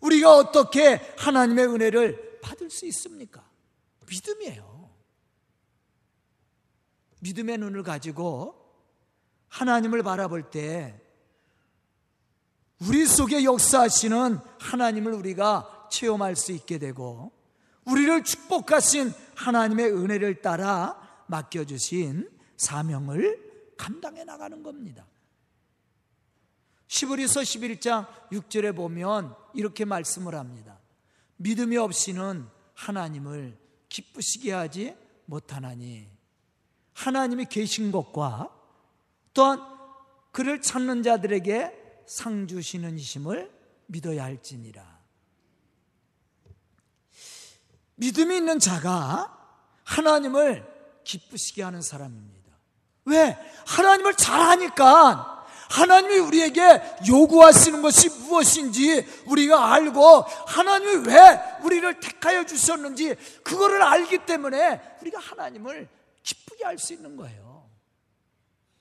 우리가 0.00 0.34
어떻게 0.36 1.14
하나님의 1.18 1.66
은혜를 1.66 2.29
받을 2.42 2.70
수 2.70 2.86
있습니까? 2.86 3.48
믿음이에요. 4.08 4.90
믿음의 7.20 7.58
눈을 7.58 7.82
가지고 7.82 8.54
하나님을 9.48 10.02
바라볼 10.02 10.50
때 10.50 11.00
우리 12.80 13.06
속에 13.06 13.44
역사하시는 13.44 14.38
하나님을 14.58 15.12
우리가 15.12 15.88
체험할 15.90 16.34
수 16.36 16.52
있게 16.52 16.78
되고 16.78 17.32
우리를 17.84 18.24
축복하신 18.24 19.12
하나님의 19.34 19.92
은혜를 19.92 20.40
따라 20.40 21.24
맡겨주신 21.26 22.30
사명을 22.56 23.74
감당해 23.76 24.24
나가는 24.24 24.62
겁니다. 24.62 25.06
시브리서 26.86 27.40
11장 27.40 28.06
6절에 28.32 28.74
보면 28.74 29.34
이렇게 29.54 29.84
말씀을 29.84 30.34
합니다. 30.34 30.79
믿음이 31.40 31.78
없이는 31.78 32.46
하나님을 32.74 33.58
기쁘시게 33.88 34.52
하지 34.52 34.94
못하나니 35.24 36.06
하나님이 36.92 37.46
계신 37.46 37.90
것과 37.90 38.54
또한 39.32 39.58
그를 40.32 40.60
찾는 40.60 41.02
자들에게 41.02 42.02
상 42.06 42.46
주시는 42.46 42.98
이심을 42.98 43.50
믿어야 43.86 44.24
할지니라. 44.24 45.00
믿음이 47.94 48.36
있는 48.36 48.58
자가 48.58 49.36
하나님을 49.84 50.66
기쁘시게 51.04 51.62
하는 51.62 51.80
사람입니다. 51.80 52.50
왜? 53.06 53.38
하나님을 53.66 54.14
잘 54.14 54.40
아니까 54.40 55.39
하나님이 55.70 56.18
우리에게 56.18 56.82
요구하시는 57.08 57.80
것이 57.80 58.08
무엇인지 58.08 59.06
우리가 59.26 59.72
알고 59.72 60.22
하나님이 60.22 61.06
왜 61.06 61.40
우리를 61.62 62.00
택하여 62.00 62.44
주셨는지 62.44 63.14
그거를 63.44 63.80
알기 63.80 64.18
때문에 64.26 64.98
우리가 65.00 65.20
하나님을 65.20 65.88
기쁘게 66.24 66.64
할수 66.64 66.92
있는 66.92 67.16
거예요. 67.16 67.70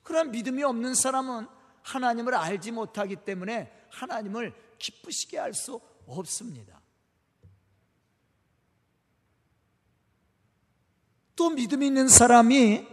그런 0.01 0.31
믿음이 0.31 0.63
없는 0.63 0.95
사람은 0.95 1.47
하나님을 1.83 2.33
알지 2.33 2.71
못하기 2.71 3.17
때문에 3.17 3.71
하나님을 3.91 4.53
기쁘시게 4.79 5.37
할 5.37 5.53
수 5.53 5.79
없습니다. 6.07 6.81
또 11.35 11.51
믿음 11.51 11.83
있는 11.83 12.07
사람이 12.07 12.85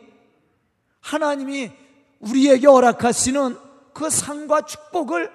하나님이 1.01 1.73
우리에게 2.21 2.67
허락하시는 2.67 3.66
그 3.97 4.11
상과 4.11 4.61
축복을 4.61 5.33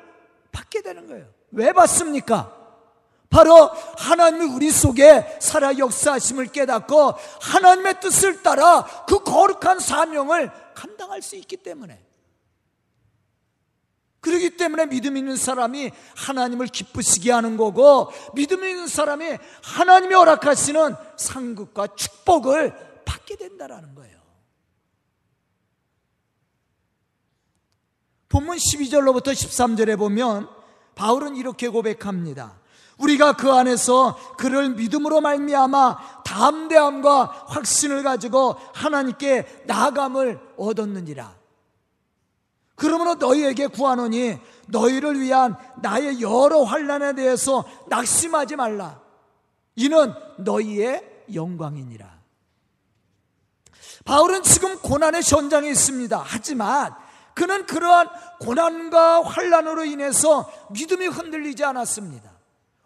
받게 0.51 0.83
되는 0.83 1.07
거예요. 1.07 1.25
왜 1.49 1.73
받습니까? 1.73 2.55
바로 3.27 3.71
하나님이 3.97 4.53
우리 4.53 4.69
속에 4.69 5.39
살아 5.39 5.75
역사하심을 5.75 6.47
깨닫고 6.47 7.15
하나님의 7.41 7.99
뜻을 8.01 8.43
따라 8.43 8.85
그 9.07 9.23
거룩한 9.23 9.79
사명을 9.79 10.51
감당할 10.75 11.23
수 11.23 11.35
있기 11.37 11.57
때문에 11.57 12.05
그렇기 14.19 14.57
때문에 14.57 14.85
믿음 14.85 15.17
있는 15.17 15.35
사람이 15.35 15.89
하나님을 16.15 16.67
기쁘시게 16.67 17.31
하는 17.31 17.57
거고 17.57 18.11
믿음 18.35 18.63
있는 18.63 18.85
사람이 18.85 19.39
하나님이 19.63 20.13
허락하시는 20.13 20.95
상급과 21.17 21.95
축복을 21.95 23.03
받게 23.05 23.37
된다라는 23.37 23.95
거예요. 23.95 24.20
본문 28.31 28.55
12절로부터 28.55 29.33
13절에 29.33 29.97
보면 29.97 30.47
바울은 30.95 31.35
이렇게 31.35 31.67
고백합니다. 31.67 32.59
우리가 32.97 33.33
그 33.33 33.51
안에서 33.51 34.17
그를 34.37 34.69
믿음으로 34.69 35.19
말미암아 35.19 36.23
담대함과 36.23 37.47
확신을 37.47 38.03
가지고 38.03 38.55
하나님께 38.73 39.63
나아감을 39.65 40.39
얻었느니라. 40.55 41.35
그러므로 42.75 43.15
너희에게 43.15 43.67
구하노니 43.67 44.39
너희를 44.67 45.19
위한 45.19 45.57
나의 45.81 46.21
여러 46.21 46.63
환란에 46.63 47.13
대해서 47.13 47.65
낙심하지 47.89 48.55
말라. 48.55 49.01
이는 49.75 50.13
너희의 50.37 51.25
영광이니라. 51.33 52.09
바울은 54.05 54.43
지금 54.43 54.79
고난의 54.79 55.21
현장에 55.21 55.69
있습니다. 55.69 56.23
하지만 56.25 56.95
그는 57.33 57.65
그러한 57.65 58.07
고난과 58.39 59.23
환란으로 59.23 59.85
인해서 59.85 60.51
믿음이 60.71 61.07
흔들리지 61.07 61.63
않았습니다. 61.63 62.31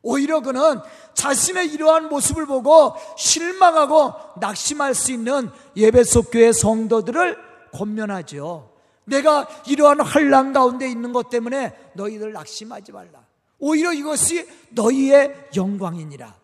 오히려 0.02 0.40
그는 0.42 0.80
자신의 1.16 1.74
이러한 1.74 2.10
모습을 2.10 2.46
보고 2.46 2.96
실망하고 3.18 4.14
낙심할 4.40 4.94
수 4.94 5.12
있는 5.12 5.50
예배속 5.76 6.30
교회 6.32 6.52
성도들을 6.52 7.38
권면하죠. 7.74 8.72
내가 9.06 9.48
이러한 9.68 10.02
환란 10.02 10.54
가운데 10.54 10.88
있는 10.88 11.12
것 11.12 11.30
때문에 11.30 11.92
너희들 11.94 12.34
낙심하지 12.34 12.92
말라. 12.92 13.26
오히려 13.58 13.94
이것이 13.94 14.48
너희의 14.72 15.50
영광이니라. 15.56 16.36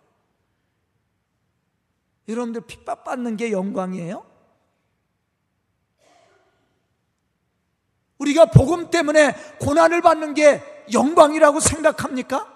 여러분들 2.28 2.62
핍박받는 2.62 3.38
게 3.38 3.52
영광이에요? 3.52 4.31
우리가 8.22 8.46
복음 8.46 8.92
때문에 8.92 9.34
고난을 9.60 10.02
받는 10.02 10.36
게 10.36 10.62
영광이라고 10.94 11.60
생각합니까? 11.60 12.48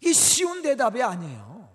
이 0.00 0.12
쉬운 0.14 0.62
대답이 0.62 1.02
아니에요. 1.02 1.68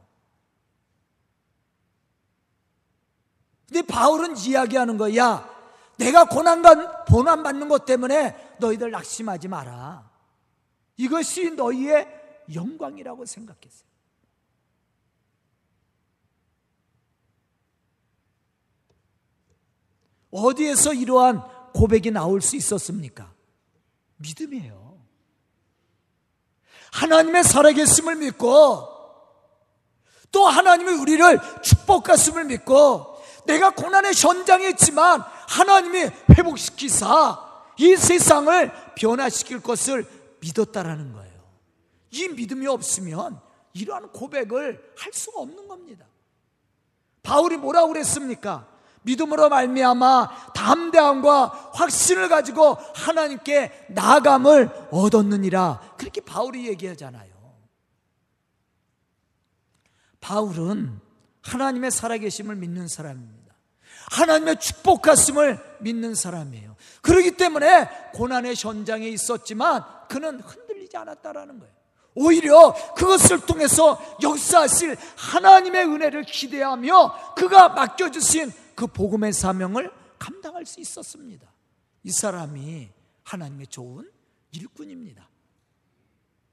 근데 3.68 3.82
바울은 3.84 4.38
이야기하는 4.38 4.98
거야. 4.98 5.50
내가 5.98 6.26
고난, 6.26 6.64
고난 7.06 7.44
받는 7.44 7.70
것 7.70 7.86
때문에 7.86 8.56
너희들 8.58 8.90
낙심하지 8.90 9.48
마라. 9.48 10.10
이것이 10.98 11.52
너희의 11.52 12.08
영광이라고 12.54 13.26
생각했어요. 13.26 13.93
어디에서 20.34 20.94
이러한 20.94 21.42
고백이 21.74 22.12
나올 22.12 22.42
수 22.42 22.56
있었습니까? 22.56 23.32
믿음이에요. 24.18 24.98
하나님의 26.92 27.44
살아계심을 27.44 28.16
믿고 28.16 28.90
또 30.32 30.48
하나님이 30.48 30.92
우리를 30.92 31.40
축복하심을 31.62 32.46
믿고 32.46 33.14
내가 33.46 33.72
고난의 33.72 34.14
현장에 34.16 34.70
있지만 34.70 35.22
하나님이 35.22 36.10
회복시키사 36.38 37.54
이 37.78 37.96
세상을 37.96 38.72
변화시킬 38.96 39.62
것을 39.62 40.06
믿었다라는 40.40 41.14
거예요. 41.14 41.34
이 42.12 42.28
믿음이 42.30 42.68
없으면 42.68 43.40
이러한 43.74 44.12
고백을 44.12 44.94
할 44.98 45.14
수가 45.14 45.42
없는 45.42 45.68
겁니다. 45.68 46.06
바울이 47.24 47.58
뭐라고 47.58 47.90
그랬습니까? 47.90 48.68
믿음으로 49.04 49.50
말미암아 49.50 50.54
담대함과 50.54 51.72
확신을 51.74 52.30
가지고 52.30 52.78
하나님께 52.96 53.88
나감을 53.90 54.88
얻었느니라. 54.92 55.96
그렇게 55.98 56.22
바울이 56.22 56.68
얘기하잖아요. 56.68 57.34
바울은 60.22 61.00
하나님의 61.42 61.92
살아계심을 61.92 62.56
믿는 62.56 62.88
사람입니다. 62.88 63.54
하나님의 64.12 64.60
축복하심을 64.60 65.78
믿는 65.80 66.16
사람이에요. 66.16 66.76
그렇기 67.02 67.32
때문에 67.32 67.90
고난의 68.14 68.56
현장에 68.58 69.08
있었지만 69.08 69.84
그는 70.08 70.40
흔들리지 70.40 70.96
않았다라는 70.98 71.60
거예요. 71.60 71.74
오히려 72.16 72.76
그것을 72.96 73.42
통해서 73.42 74.00
역사하실 74.22 74.98
하나님의 75.18 75.86
은혜를 75.86 76.24
기대하며 76.24 77.34
그가 77.36 77.70
맡겨주신 77.70 78.54
그 78.76 78.88
복음의 78.88 79.34
사명을 79.34 79.92
감당할 80.20 80.66
수 80.66 80.80
있었습니다. 80.80 81.52
이 82.04 82.12
사람이 82.12 82.90
하나님의 83.24 83.68
좋은 83.68 84.10
일꾼입니다. 84.52 85.30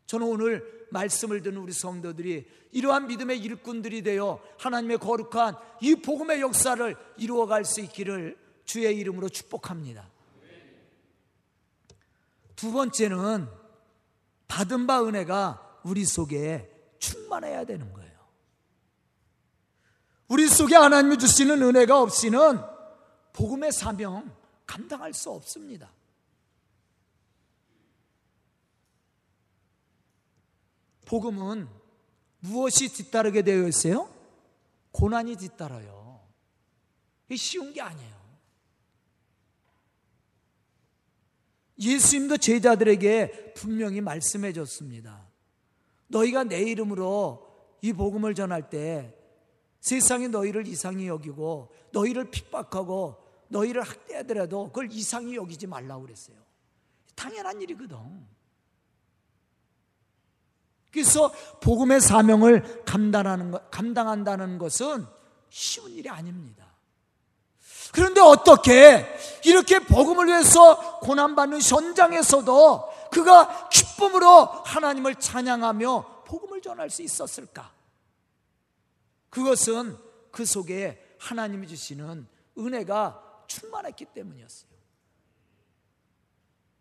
저는 0.07 0.27
오늘 0.27 0.89
말씀을 0.91 1.43
듣는 1.43 1.59
우리 1.59 1.73
성도들이 1.73 2.47
이러한 2.73 3.07
믿음의 3.07 3.39
일꾼들이 3.39 4.03
되어 4.03 4.43
하나님의 4.59 4.99
거룩한 4.99 5.57
이 5.81 5.95
복음의 5.97 6.41
역사를 6.41 6.97
이루어갈 7.17 7.65
수 7.65 7.81
있기를 7.81 8.37
주의 8.65 8.97
이름으로 8.97 9.29
축복합니다. 9.29 10.11
두 12.57 12.73
번째는 12.73 13.49
받은 14.49 14.87
바 14.87 15.05
은혜가 15.05 15.81
우리 15.85 16.05
속에 16.05 16.69
충만해야 16.99 17.65
되는 17.65 17.93
거예요. 17.93 18.10
우리 20.31 20.49
속에 20.49 20.77
하나님이 20.77 21.19
주시는 21.19 21.61
은혜가 21.61 22.01
없이는 22.01 22.61
복음의 23.33 23.73
사명 23.73 24.33
감당할 24.65 25.13
수 25.13 25.29
없습니다. 25.33 25.91
복음은 31.05 31.69
무엇이 32.39 32.93
뒤따르게 32.93 33.43
되어 33.43 33.67
있어요? 33.67 34.09
고난이 34.93 35.35
뒤따라요. 35.35 36.21
이 37.29 37.37
쉬운 37.37 37.73
게 37.73 37.81
아니에요. 37.81 38.21
예수님도 41.77 42.37
제자들에게 42.37 43.55
분명히 43.55 44.01
말씀해 44.01 44.53
줬습니다. 44.53 45.27
너희가 46.07 46.45
내 46.45 46.63
이름으로 46.63 47.49
이 47.83 47.93
복음을 47.93 48.37
전할 48.37 48.71
때 48.71 49.20
세상이 49.81 50.29
너희를 50.29 50.67
이상히 50.67 51.09
여기고 51.09 51.73
너희를 51.93 52.31
핍박하고 52.31 53.17
너희를 53.49 53.83
학대하더라도 53.83 54.67
그걸 54.69 54.89
이상히 54.93 55.35
여기지 55.37 55.67
말라고 55.67 56.03
그랬어요. 56.03 56.37
당연한 57.15 57.61
일이거든. 57.61 57.97
그래서 60.93 61.33
복음의 61.61 62.01
사명을 62.01 62.85
감당하는 62.85 63.51
것, 63.51 63.71
감당한다는 63.71 64.59
것은 64.59 65.07
쉬운 65.49 65.93
일이 65.93 66.09
아닙니다. 66.09 66.67
그런데 67.93 68.21
어떻게 68.21 69.07
이렇게 69.45 69.81
복음을 69.81 70.27
위해서 70.27 71.01
고난받는 71.01 71.61
현장에서도 71.61 72.93
그가 73.11 73.69
기쁨으로 73.69 74.45
하나님을 74.45 75.17
찬양하며 75.17 76.25
복음을 76.25 76.61
전할 76.61 76.91
수 76.91 77.03
있었을까? 77.03 77.80
그것은 79.31 79.97
그 80.31 80.45
속에 80.45 81.17
하나님이 81.19 81.67
주시는 81.69 82.27
은혜가 82.59 83.45
충만했기 83.47 84.07
때문이었어요. 84.07 84.71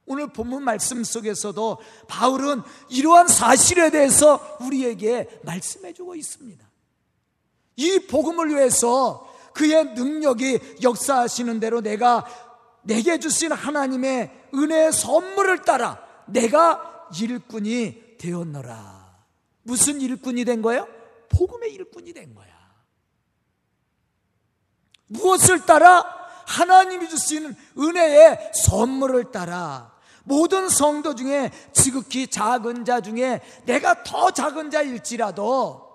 오늘 0.05 0.33
본문 0.33 0.63
말씀 0.63 1.03
속에서도 1.03 1.77
바울은 2.07 2.63
이러한 2.89 3.27
사실에 3.27 3.91
대해서 3.91 4.57
우리에게 4.59 5.41
말씀해 5.43 5.93
주고 5.93 6.15
있습니다. 6.15 6.67
이 7.75 7.99
복음을 8.07 8.49
위해서 8.49 9.31
그의 9.53 9.93
능력이 9.93 10.77
역사하시는 10.81 11.59
대로 11.59 11.81
내가 11.81 12.25
내게 12.81 13.19
주신 13.19 13.51
하나님의 13.51 14.49
은혜의 14.53 14.91
선물을 14.93 15.61
따라 15.61 16.03
내가 16.27 17.07
일꾼이 17.19 18.17
되었노라. 18.17 18.99
무슨 19.63 20.01
일꾼이 20.01 20.43
된 20.43 20.61
거예요? 20.63 20.87
복음의 21.29 21.73
일꾼이 21.73 22.13
된 22.13 22.33
거야. 22.33 22.47
무엇을 25.07 25.65
따라? 25.65 26.19
하나님이 26.45 27.09
주시는 27.09 27.55
은혜의 27.77 28.51
선물을 28.55 29.31
따라 29.31 29.95
모든 30.23 30.67
성도 30.67 31.15
중에 31.15 31.51
지극히 31.73 32.27
작은 32.27 32.85
자 32.85 33.01
중에 33.01 33.41
내가 33.65 34.03
더 34.03 34.31
작은 34.31 34.71
자일지라도 34.71 35.87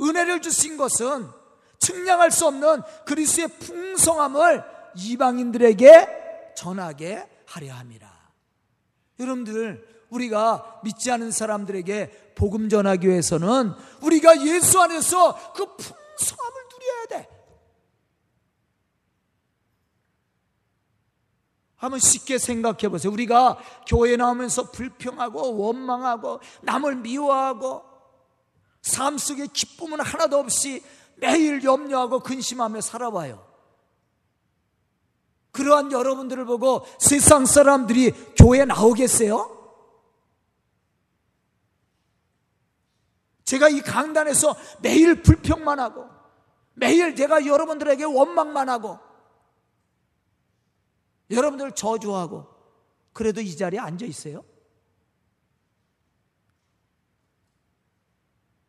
은혜를 0.00 0.42
주신 0.42 0.76
것은 0.76 1.28
측량할 1.78 2.30
수 2.30 2.46
없는 2.46 2.82
그리스의 3.06 3.48
풍성함을 3.48 4.64
이방인들에게 4.96 6.52
전하게 6.56 7.28
하려 7.46 7.74
함이라. 7.74 8.10
여러분들 9.18 10.06
우리가 10.10 10.80
믿지 10.84 11.10
않은 11.10 11.30
사람들에게 11.30 12.29
복음 12.40 12.70
전하기 12.70 13.06
위해서는 13.06 13.74
우리가 14.00 14.46
예수 14.46 14.80
안에서 14.80 15.52
그 15.52 15.66
풍성함을 15.76 16.62
누려야 16.72 17.06
돼. 17.10 17.28
한번 21.76 22.00
쉽게 22.00 22.38
생각해 22.38 22.88
보세요. 22.88 23.12
우리가 23.12 23.58
교회 23.86 24.16
나오면서 24.16 24.70
불평하고 24.70 25.58
원망하고 25.58 26.40
남을 26.62 26.96
미워하고 26.96 27.82
삶 28.80 29.18
속에 29.18 29.46
기쁨은 29.52 30.00
하나도 30.00 30.38
없이 30.38 30.82
매일 31.16 31.62
염려하고 31.62 32.20
근심하며 32.20 32.80
살아와요. 32.80 33.46
그러한 35.52 35.92
여러분들을 35.92 36.46
보고 36.46 36.86
세상 36.98 37.44
사람들이 37.44 38.12
교회 38.34 38.64
나오겠어요? 38.64 39.59
제가 43.50 43.68
이 43.68 43.80
강단에서 43.80 44.54
매일 44.80 45.22
불평만 45.22 45.80
하고 45.80 46.08
매일 46.74 47.16
제가 47.16 47.46
여러분들에게 47.46 48.04
원망만 48.04 48.68
하고 48.68 49.00
여러분들 51.32 51.72
저주하고 51.72 52.46
그래도 53.12 53.40
이 53.40 53.56
자리에 53.56 53.80
앉아 53.80 54.06
있어요? 54.06 54.44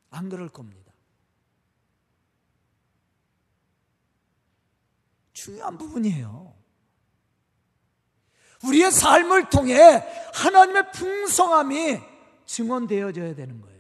안 0.10 0.30
그럴 0.30 0.50
겁니다. 0.50 0.92
중요한 5.34 5.78
부분이에요. 5.78 6.56
우리의 8.66 8.92
삶을 8.92 9.52
통해 9.52 10.04
하나님의 10.34 10.92
풍성함이 10.92 12.00
증언되어져야 12.48 13.36
되는 13.36 13.62
거예요. 13.62 13.71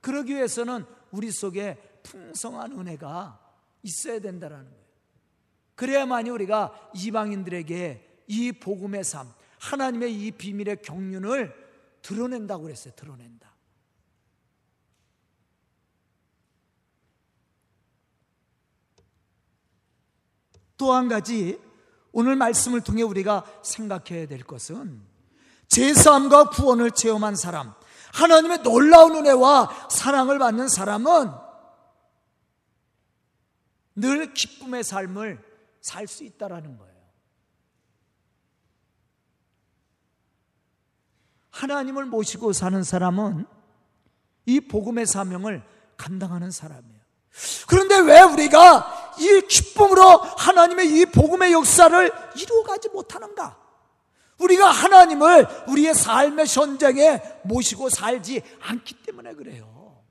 그러기 0.00 0.34
위해서는 0.34 0.84
우리 1.10 1.30
속에 1.30 1.76
풍성한 2.02 2.72
은혜가 2.78 3.38
있어야 3.82 4.20
된다는 4.20 4.64
거예요. 4.64 4.80
그래야만이 5.74 6.30
우리가 6.30 6.90
이방인들에게 6.94 8.24
이 8.26 8.52
복음의 8.52 9.04
삶, 9.04 9.32
하나님의 9.58 10.14
이 10.14 10.30
비밀의 10.30 10.82
경륜을 10.82 11.54
드러낸다고 12.02 12.64
그랬어요. 12.64 12.94
드러낸다. 12.94 13.50
또 20.76 20.94
한 20.94 21.08
가지 21.08 21.60
오늘 22.12 22.36
말씀을 22.36 22.80
통해 22.80 23.02
우리가 23.02 23.44
생각해야 23.62 24.26
될 24.26 24.42
것은 24.42 25.02
제사함과 25.68 26.50
구원을 26.50 26.90
체험한 26.90 27.36
사람, 27.36 27.74
하나님의 28.12 28.62
놀라운 28.62 29.16
은혜와 29.16 29.88
사랑을 29.90 30.38
받는 30.38 30.68
사람은 30.68 31.30
늘 33.96 34.32
기쁨의 34.32 34.84
삶을 34.84 35.44
살 35.80 36.06
수 36.06 36.24
있다라는 36.24 36.76
거예요. 36.76 36.90
하나님을 41.50 42.06
모시고 42.06 42.52
사는 42.52 42.82
사람은 42.82 43.46
이 44.46 44.60
복음의 44.60 45.06
사명을 45.06 45.62
감당하는 45.96 46.50
사람이에요. 46.50 47.00
그런데 47.68 47.98
왜 47.98 48.22
우리가 48.22 49.14
이 49.18 49.42
기쁨으로 49.46 50.18
하나님의 50.18 50.88
이 51.00 51.06
복음의 51.06 51.52
역사를 51.52 52.12
이루어가지 52.36 52.88
못하는가? 52.88 53.58
우리가 54.40 54.70
하나님을 54.70 55.46
우리의 55.68 55.94
삶의 55.94 56.46
현장에 56.46 57.20
모시고 57.44 57.88
살지 57.88 58.42
않기 58.60 59.02
때문에 59.02 59.34
그래요. 59.34 60.02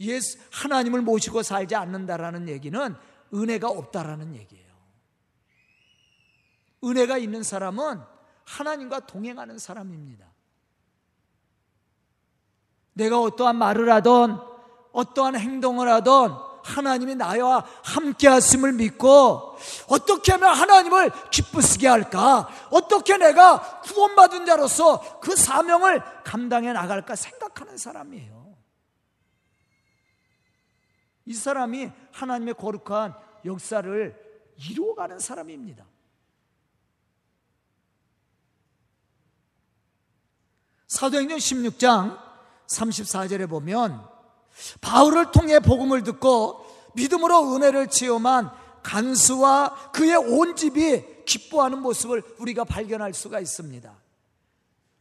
예수, 0.00 0.38
하나님을 0.50 1.02
모시고 1.02 1.42
살지 1.42 1.74
않는다라는 1.74 2.48
얘기는 2.48 2.96
은혜가 3.32 3.68
없다라는 3.68 4.34
얘기예요. 4.34 4.74
은혜가 6.84 7.18
있는 7.18 7.42
사람은 7.42 8.00
하나님과 8.44 9.06
동행하는 9.06 9.58
사람입니다. 9.58 10.26
내가 12.92 13.20
어떠한 13.20 13.56
말을 13.56 13.90
하던 13.90 14.40
어떠한 14.92 15.36
행동을 15.36 15.88
하던 15.90 16.53
하나님이 16.64 17.14
나와 17.14 17.64
함께 17.84 18.26
하심을 18.26 18.72
믿고 18.72 19.56
어떻게 19.88 20.32
하면 20.32 20.54
하나님을 20.54 21.10
기쁘시게 21.30 21.86
할까? 21.86 22.48
어떻게 22.70 23.16
내가 23.18 23.80
구원받은 23.82 24.46
자로서 24.46 25.20
그 25.20 25.36
사명을 25.36 26.02
감당해 26.24 26.72
나갈까 26.72 27.14
생각하는 27.16 27.76
사람이에요. 27.76 28.56
이 31.26 31.34
사람이 31.34 31.90
하나님의 32.12 32.54
거룩한 32.54 33.14
역사를 33.44 34.24
이루어가는 34.56 35.18
사람입니다. 35.18 35.84
사도행전 40.86 41.38
16장 41.38 42.18
34절에 42.68 43.48
보면 43.48 44.13
바울을 44.80 45.32
통해 45.32 45.58
복음을 45.60 46.02
듣고 46.02 46.64
믿음으로 46.94 47.54
은혜를 47.54 47.88
체험한 47.88 48.50
간수와 48.82 49.90
그의 49.92 50.16
온 50.16 50.54
집이 50.54 51.24
기뻐하는 51.24 51.80
모습을 51.80 52.22
우리가 52.38 52.64
발견할 52.64 53.14
수가 53.14 53.40
있습니다. 53.40 53.92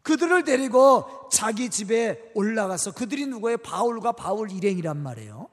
그들을 0.01 0.43
데리고 0.43 1.29
자기 1.31 1.69
집에 1.69 2.31
올라가서 2.33 2.91
그들이 2.91 3.25
누구의 3.27 3.57
바울과 3.57 4.13
바울 4.13 4.51
일행이란 4.51 4.97
말이에요. 4.97 5.47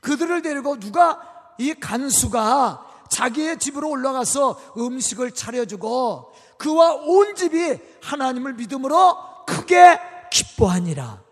그들을 0.00 0.42
데리고 0.42 0.78
누가 0.78 1.54
이 1.58 1.74
간수가 1.74 3.06
자기의 3.08 3.58
집으로 3.58 3.88
올라가서 3.90 4.74
음식을 4.76 5.32
차려주고 5.32 6.32
그와 6.58 6.94
온 6.94 7.34
집이 7.34 7.78
하나님을 8.02 8.54
믿음으로 8.54 9.16
크게 9.46 9.98
기뻐하니라. 10.30 11.23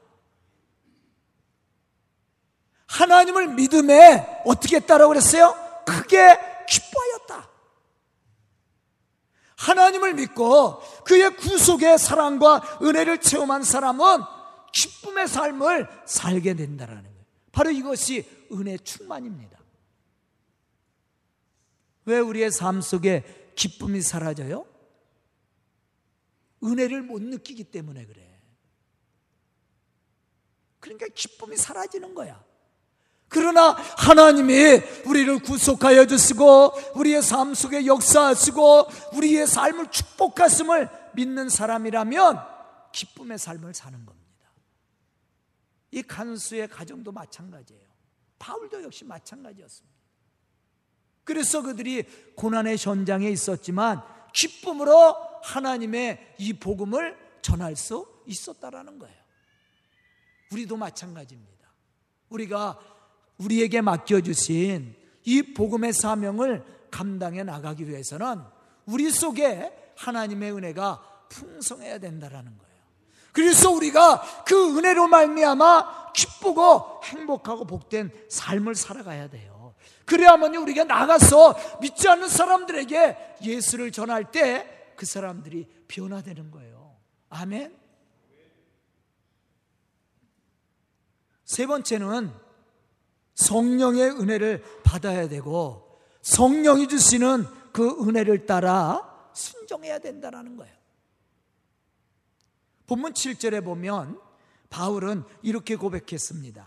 하나님을 2.92 3.55
믿음에 3.55 4.42
어떻게 4.44 4.76
했다라고 4.76 5.09
그랬어요? 5.09 5.55
크게 5.87 6.38
기뻐하였다. 6.68 7.50
하나님을 9.57 10.14
믿고 10.14 10.81
그의 11.05 11.35
구속의 11.37 11.98
사랑과 11.98 12.78
은혜를 12.83 13.20
체험한 13.20 13.62
사람은 13.62 14.20
기쁨의 14.72 15.26
삶을 15.26 15.88
살게 16.07 16.55
된다라는 16.55 17.02
거예요. 17.02 17.24
바로 17.50 17.70
이것이 17.70 18.28
은혜 18.52 18.76
충만입니다. 18.76 19.59
왜 22.05 22.18
우리의 22.18 22.50
삶 22.50 22.83
속에 22.83 23.52
기쁨이 23.55 24.02
사라져요? 24.02 24.66
은혜를 26.62 27.02
못 27.02 27.22
느끼기 27.22 27.64
때문에 27.64 28.05
그래. 28.05 28.38
그러니까 30.81 31.07
기쁨이 31.14 31.57
사라지는 31.57 32.14
거야. 32.14 32.52
그러나 33.33 33.71
하나님이 33.97 34.83
우리를 35.07 35.38
구속하여 35.40 36.07
주시고 36.07 36.73
우리의 36.95 37.23
삶 37.23 37.55
속에 37.55 37.87
역사하시고 37.87 38.88
우리의 39.14 39.47
삶을 39.47 39.90
축복하심을 39.90 40.90
믿는 41.14 41.49
사람이라면 41.49 42.38
기쁨의 42.92 43.38
삶을 43.38 43.73
사는 43.73 44.05
겁니다. 44.05 44.23
이 45.90 46.03
간수의 46.03 46.68
가정도 46.68 47.11
마찬가지예요. 47.11 47.83
바울도 48.38 48.83
역시 48.83 49.05
마찬가지였습니다. 49.05 49.97
그래서 51.25 51.62
그들이 51.62 52.03
고난의 52.37 52.77
현장에 52.79 53.29
있었지만 53.31 54.03
기쁨으로 54.35 55.16
하나님의 55.42 56.35
이 56.38 56.53
복음을 56.53 57.16
전할 57.40 57.77
수 57.77 58.07
있었다라는 58.27 58.99
거예요. 58.99 59.23
우리도 60.53 60.77
마찬가지입니다. 60.77 61.53
우리가 62.29 62.79
우리에게 63.42 63.81
맡겨주신 63.81 64.94
이 65.24 65.42
복음의 65.55 65.92
사명을 65.92 66.64
감당해 66.90 67.42
나가기 67.42 67.88
위해서는 67.88 68.40
우리 68.87 69.11
속에 69.11 69.72
하나님의 69.96 70.52
은혜가 70.52 71.26
풍성해야 71.28 71.98
된다라는 71.98 72.59
거예요. 72.59 72.72
그래서 73.33 73.70
우리가 73.70 74.44
그 74.44 74.78
은혜로 74.78 75.09
말미암아 75.09 76.12
기쁘고 76.12 77.00
행복하고 77.05 77.64
복된 77.64 78.11
삶을 78.28 78.74
살아가야 78.74 79.28
돼요. 79.28 79.74
그래야만 80.05 80.55
우리가 80.57 80.85
나가서 80.85 81.57
믿지 81.81 82.09
않는 82.09 82.28
사람들에게 82.28 83.37
예수를 83.42 83.90
전할 83.92 84.31
때 84.31 84.83
그 85.02 85.07
사람들이 85.07 85.68
변화되는 85.88 86.52
거예요. 86.52 86.96
아멘. 87.28 87.76
세 91.44 91.66
번째는 91.66 92.33
성령의 93.35 94.11
은혜를 94.11 94.62
받아야 94.85 95.29
되고 95.29 95.99
성령이 96.23 96.88
주시는 96.88 97.47
그 97.73 97.88
은혜를 98.03 98.47
따라 98.47 99.29
순종해야 99.33 99.99
된다는 99.99 100.57
거예요. 100.57 100.75
본문 102.87 103.14
7절에 103.14 103.64
보면 103.64 104.21
바울은 104.68 105.25
이렇게 105.42 105.77
고백했습니다. 105.77 106.66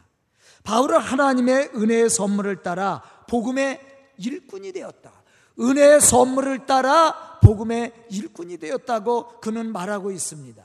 바울은 0.63 0.99
하나님의 0.99 1.71
은혜의 1.75 2.10
선물을 2.10 2.63
따라 2.63 3.01
복음의 3.30 3.80
일꾼이 4.17 4.71
되었다. 4.71 5.12
은혜의 5.60 6.01
선물을 6.01 6.65
따라 6.65 7.39
복음의 7.41 8.08
일꾼이 8.10 8.58
되었다고 8.58 9.39
그는 9.39 9.71
말하고 9.71 10.12
있습니다. 10.12 10.63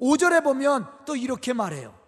5절에 0.00 0.42
보면 0.42 0.88
또 1.04 1.16
이렇게 1.16 1.52
말해요. 1.52 2.03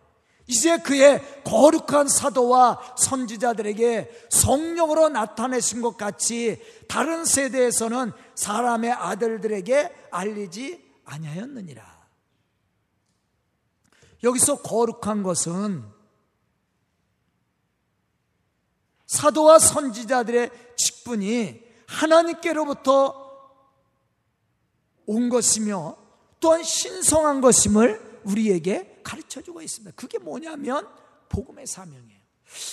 이제 0.47 0.79
그의 0.79 1.43
거룩한 1.43 2.09
사도와 2.09 2.81
선지자들에게 2.97 4.29
성령으로 4.31 5.09
나타내신 5.09 5.83
것 5.83 5.97
같이 5.97 6.63
다른 6.89 7.25
세대에서는 7.25 8.13
사람의 8.35 8.93
아들들에게 8.93 10.09
알리지 10.11 10.85
아니하였느니라. 11.05 11.97
여기서 14.23 14.63
거룩한 14.63 15.23
것은 15.23 15.85
사도와 19.07 19.59
선지자들의 19.59 20.51
직분이 20.77 21.65
하나님께로부터 21.87 23.25
온 25.07 25.29
것이며 25.29 25.97
또한 26.41 26.63
신성한 26.63 27.41
것임을 27.41 28.21
우리에게 28.25 28.96
가르쳐 29.07 29.41
주고 29.41 29.63
있습니다. 29.63 29.95
그게 29.95 30.19
뭐냐면 30.19 30.89
복음의 31.29 31.69
사명이에요. 31.69 32.21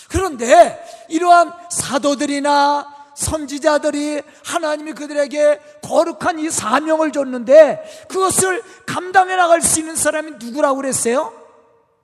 그런데 0.09 0.83
이러한 1.09 1.53
사도들이나 1.69 3.13
선지자들이 3.15 4.23
하나님이 4.43 4.93
그들에게 4.93 5.59
거룩한 5.83 6.39
이 6.39 6.49
사명을 6.49 7.11
줬는데 7.11 8.07
그것을 8.09 8.63
감당해 8.87 9.35
나갈 9.35 9.61
수 9.61 9.79
있는 9.79 9.95
사람이 9.95 10.31
누구라고 10.39 10.77
그랬어요? 10.77 11.31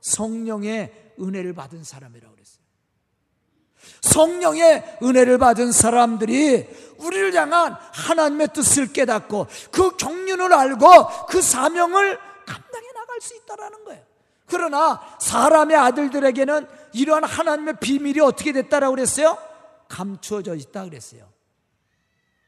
성령의 0.01 1.13
은혜를 1.19 1.53
받은 1.53 1.83
사람이라고 1.83 2.35
그랬어요. 2.35 2.59
성령의 4.01 4.99
은혜를 5.01 5.39
받은 5.39 5.71
사람들이 5.71 6.69
우리를 6.99 7.33
향한 7.33 7.73
하나님의 7.73 8.49
뜻을 8.53 8.93
깨닫고 8.93 9.47
그 9.71 9.97
경륜을 9.97 10.53
알고 10.53 11.25
그 11.27 11.41
사명을 11.41 12.19
감당해 12.45 12.91
나갈 12.93 13.21
수 13.21 13.35
있다라는 13.35 13.83
거예요. 13.85 14.08
그러나 14.49 14.99
사람의 15.19 15.77
아들들에게는 15.77 16.67
이러한 16.93 17.23
하나님의 17.23 17.75
비밀이 17.79 18.19
어떻게 18.19 18.51
됐다라고 18.51 18.95
그랬어요? 18.95 19.37
감추어져 19.87 20.55
있다 20.55 20.85
그랬어요. 20.85 21.31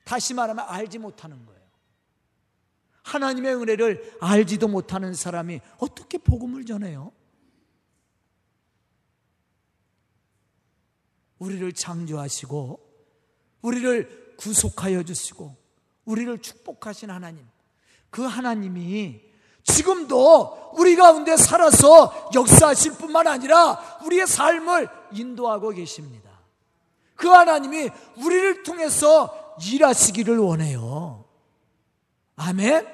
다시 0.03 0.33
말하면 0.33 0.65
알지 0.67 0.99
못하는 0.99 1.45
거예요. 1.45 1.61
하나님의 3.03 3.55
은혜를 3.55 4.17
알지도 4.21 4.67
못하는 4.67 5.13
사람이 5.13 5.61
어떻게 5.79 6.17
복음을 6.17 6.65
전해요? 6.65 7.11
우리를 11.39 11.71
창조하시고 11.73 12.79
우리를 13.61 14.35
구속하여 14.37 15.03
주시고 15.03 15.55
우리를 16.05 16.39
축복하신 16.39 17.09
하나님 17.09 17.47
그 18.09 18.21
하나님이 18.23 19.30
지금도 19.63 20.71
우리 20.73 20.95
가운데 20.95 21.37
살아서 21.37 22.29
역사하실 22.33 22.93
뿐만 22.93 23.27
아니라 23.27 23.99
우리의 24.05 24.27
삶을 24.27 24.89
인도하고 25.11 25.69
계십니다. 25.69 26.29
그 27.15 27.27
하나님이 27.27 27.89
우리를 28.17 28.63
통해서 28.63 29.55
일하시기를 29.63 30.37
원해요. 30.39 31.25
아멘? 32.35 32.87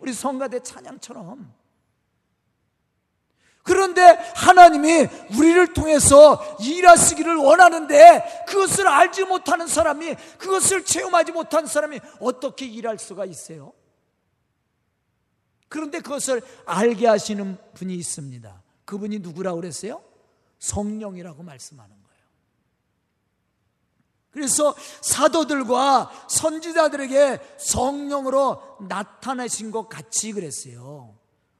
우리 0.00 0.12
성가대 0.12 0.62
찬양처럼. 0.62 1.52
그런데 3.68 4.00
하나님이 4.34 5.08
우리를 5.36 5.74
통해서 5.74 6.42
일하시기를 6.58 7.36
원하는데 7.36 8.44
그것을 8.48 8.88
알지 8.88 9.24
못하는 9.24 9.66
사람이 9.66 10.14
그것을 10.38 10.86
체험하지 10.86 11.32
못한 11.32 11.66
사람이 11.66 12.00
어떻게 12.20 12.64
일할 12.64 12.98
수가 12.98 13.26
있어요? 13.26 13.74
그런데 15.68 16.00
그것을 16.00 16.42
알게 16.64 17.06
하시는 17.06 17.56
분이 17.74 17.94
있습니다. 17.94 18.62
그분이 18.84 19.18
누구라고 19.18 19.60
그랬어요? 19.60 20.02
성령이라고 20.58 21.42
말씀하는 21.42 21.90
거예요. 21.90 22.08
그래서 24.30 24.74
사도들과 25.02 26.10
선지자들에게 26.28 27.56
성령으로 27.58 28.78
나타나신 28.88 29.70
것 29.70 29.88
같이 29.88 30.32
그랬어요. 30.32 31.14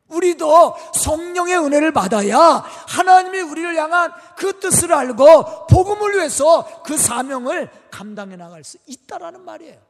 우리도 0.09 0.75
성령의 0.95 1.59
은혜를 1.59 1.93
받아야 1.93 2.39
하나님이 2.39 3.41
우리를 3.41 3.77
향한 3.77 4.11
그 4.37 4.59
뜻을 4.59 4.93
알고 4.93 5.67
복음을 5.67 6.15
위해서 6.15 6.83
그 6.83 6.97
사명을 6.97 7.71
감당해 7.91 8.37
나갈 8.37 8.65
수 8.65 8.79
있다라는 8.87 9.45
말이에요. 9.45 9.88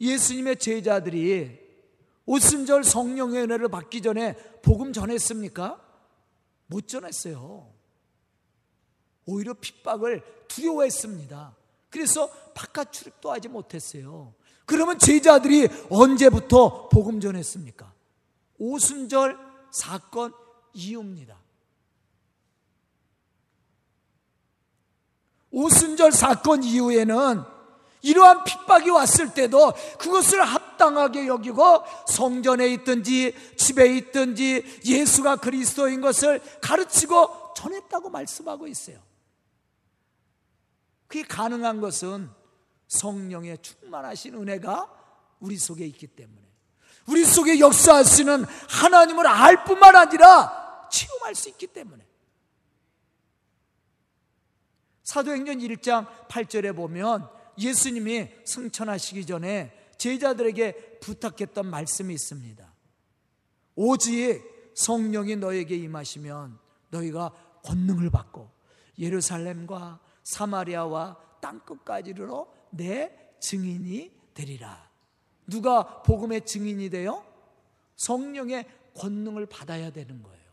예수님의 0.00 0.58
제자들이 0.58 1.58
오순절 2.26 2.84
성령의 2.84 3.42
은혜를 3.42 3.68
받기 3.68 4.02
전에 4.02 4.34
복음 4.62 4.92
전했습니까? 4.92 5.80
못 6.66 6.88
전했어요. 6.88 7.72
오히려 9.26 9.54
핍박을 9.54 10.22
두려워했습니다. 10.48 11.56
그래서 11.90 12.28
바깥 12.54 12.92
출입도 12.92 13.30
하지 13.30 13.48
못했어요. 13.48 14.34
그러면 14.66 14.98
제자들이 14.98 15.68
언제부터 15.90 16.88
복음 16.88 17.20
전했습니까? 17.20 17.92
오순절 18.58 19.38
사건 19.70 20.32
이후입니다. 20.72 21.38
오순절 25.50 26.10
사건 26.12 26.64
이후에는 26.64 27.53
이러한 28.04 28.44
핍박이 28.44 28.90
왔을 28.90 29.32
때도 29.32 29.72
그것을 29.98 30.42
합당하게 30.42 31.26
여기고 31.26 31.82
성전에 32.06 32.68
있든지 32.68 33.34
집에 33.56 33.96
있든지 33.96 34.82
예수가 34.84 35.36
그리스도인 35.36 36.02
것을 36.02 36.40
가르치고 36.60 37.54
전했다고 37.56 38.10
말씀하고 38.10 38.66
있어요. 38.66 38.98
그게 41.06 41.22
가능한 41.22 41.80
것은 41.80 42.30
성령의 42.88 43.58
충만하신 43.62 44.34
은혜가 44.34 44.92
우리 45.40 45.56
속에 45.56 45.86
있기 45.86 46.06
때문에 46.08 46.42
우리 47.06 47.24
속에 47.24 47.58
역사하시는 47.58 48.44
하나님을 48.68 49.26
알 49.26 49.64
뿐만 49.64 49.96
아니라 49.96 50.88
체험할 50.90 51.34
수 51.34 51.48
있기 51.48 51.68
때문에 51.68 52.06
사도행전 55.04 55.58
1장 55.58 56.06
8절에 56.28 56.74
보면 56.74 57.28
예수님이 57.58 58.28
승천하시기 58.44 59.26
전에 59.26 59.72
제자들에게 59.98 60.98
부탁했던 61.00 61.66
말씀이 61.66 62.12
있습니다. 62.12 62.74
오직 63.76 64.42
성령이 64.74 65.36
너에게 65.36 65.76
임하시면 65.76 66.58
너희가 66.90 67.32
권능을 67.64 68.10
받고 68.10 68.50
예루살렘과 68.98 70.00
사마리아와 70.22 71.18
땅끝까지로 71.40 72.52
내 72.70 73.34
증인이 73.40 74.12
되리라. 74.34 74.90
누가 75.46 76.02
복음의 76.02 76.46
증인이 76.46 76.90
돼요? 76.90 77.24
성령의 77.96 78.66
권능을 78.96 79.46
받아야 79.46 79.90
되는 79.90 80.22
거예요. 80.22 80.44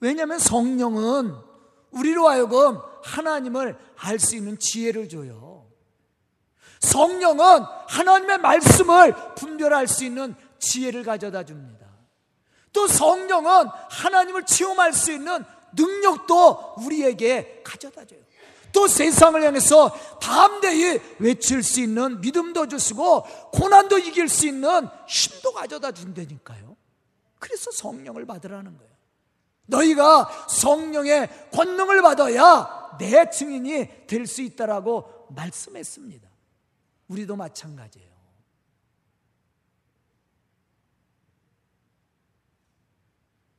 왜냐하면 0.00 0.38
성령은 0.38 1.51
우리로 1.92 2.28
하여금 2.28 2.78
하나님을 3.02 3.78
알 3.96 4.18
수 4.18 4.36
있는 4.36 4.58
지혜를 4.58 5.08
줘요. 5.08 5.66
성령은 6.80 7.62
하나님의 7.88 8.38
말씀을 8.38 9.14
분별할 9.36 9.86
수 9.86 10.04
있는 10.04 10.34
지혜를 10.58 11.04
가져다 11.04 11.44
줍니다. 11.44 11.86
또 12.72 12.86
성령은 12.88 13.68
하나님을 13.90 14.44
체험할 14.46 14.92
수 14.92 15.12
있는 15.12 15.44
능력도 15.74 16.74
우리에게 16.78 17.62
가져다 17.64 18.04
줘요. 18.04 18.20
또 18.72 18.88
세상을 18.88 19.40
향해서 19.42 19.90
담대히 20.20 21.00
외칠 21.18 21.62
수 21.62 21.80
있는 21.80 22.20
믿음도 22.20 22.66
주시고 22.68 23.22
고난도 23.52 23.98
이길 23.98 24.28
수 24.28 24.46
있는 24.46 24.88
힘도 25.06 25.52
가져다 25.52 25.92
준다니까요. 25.92 26.76
그래서 27.38 27.70
성령을 27.70 28.24
받으라는 28.24 28.78
거예요. 28.78 28.91
너희가 29.66 30.28
성령의 30.48 31.50
권능을 31.52 32.02
받아야 32.02 32.96
내 32.98 33.30
증인이 33.30 34.06
될 34.06 34.26
수 34.26 34.42
있다라고 34.42 35.26
말씀했습니다. 35.30 36.28
우리도 37.08 37.36
마찬가지예요. 37.36 38.12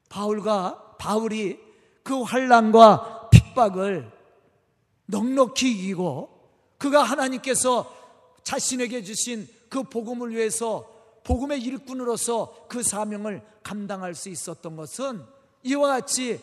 바울과 0.10 0.98
바울이 1.00 1.60
그 2.04 2.22
환란과 2.22 3.30
핍박을 3.32 4.12
넉넉히 5.08 5.72
이기고 5.72 6.30
그가 6.78 7.04
하나님께서 7.04 7.92
자신에게 8.44 9.04
주신 9.04 9.48
그 9.70 9.84
복음을 9.84 10.32
위해서 10.32 10.88
복음의 11.24 11.62
일꾼으로서 11.62 12.68
그 12.68 12.84
사명을 12.84 13.44
감당할 13.64 14.14
수 14.14 14.30
있었던 14.30 14.76
것은 14.76 15.26
이와 15.64 15.88
같이 16.00 16.40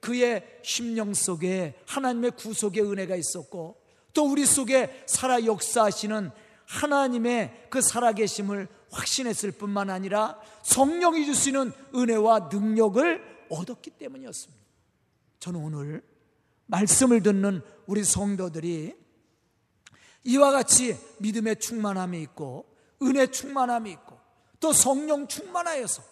그의 0.00 0.60
심령 0.62 1.14
속에 1.14 1.74
하나님의 1.86 2.32
구속의 2.32 2.82
은혜가 2.82 3.16
있었고 3.16 3.80
또 4.12 4.30
우리 4.30 4.46
속에 4.46 5.04
살아 5.06 5.44
역사하시는 5.44 6.30
하나님의 6.66 7.68
그 7.70 7.80
살아계심을 7.80 8.68
확신했을 8.90 9.52
뿐만 9.52 9.90
아니라 9.90 10.40
성령이 10.62 11.24
주시는 11.24 11.72
은혜와 11.94 12.50
능력을 12.52 13.46
얻었기 13.50 13.90
때문이었습니다. 13.90 14.64
저는 15.40 15.60
오늘 15.60 16.02
말씀을 16.66 17.22
듣는 17.22 17.62
우리 17.86 18.04
성도들이 18.04 18.94
이와 20.24 20.50
같이 20.50 20.96
믿음의 21.20 21.56
충만함이 21.56 22.20
있고 22.22 22.66
은혜 23.02 23.26
충만함이 23.26 23.90
있고 23.92 24.18
또 24.60 24.72
성령 24.72 25.26
충만하여서 25.26 26.02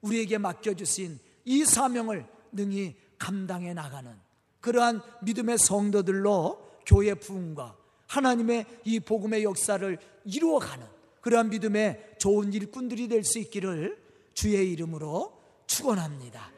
우리에게 0.00 0.38
맡겨주신 0.38 1.18
이 1.50 1.64
사명을 1.64 2.24
능히 2.52 2.94
감당해 3.18 3.74
나가는 3.74 4.16
그러한 4.60 5.02
믿음의 5.22 5.58
성도들로 5.58 6.80
교회 6.86 7.14
부흥과 7.14 7.76
하나님의 8.06 8.66
이 8.84 9.00
복음의 9.00 9.42
역사를 9.42 9.98
이루어가는 10.24 10.86
그러한 11.20 11.50
믿음의 11.50 12.14
좋은 12.18 12.52
일꾼들이 12.52 13.08
될 13.08 13.24
수 13.24 13.40
있기를 13.40 14.00
주의 14.32 14.70
이름으로 14.70 15.36
축원합니다. 15.66 16.52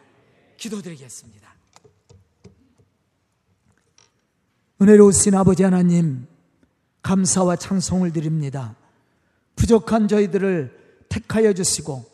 기도드리겠습니다. 0.59 1.55
은혜로우신 4.83 5.35
아버지 5.35 5.63
하나님, 5.63 6.27
감사와 7.01 7.57
찬송을 7.57 8.13
드립니다. 8.13 8.77
부족한 9.57 10.07
저희들을 10.07 11.07
택하여 11.09 11.55
주시고 11.55 12.05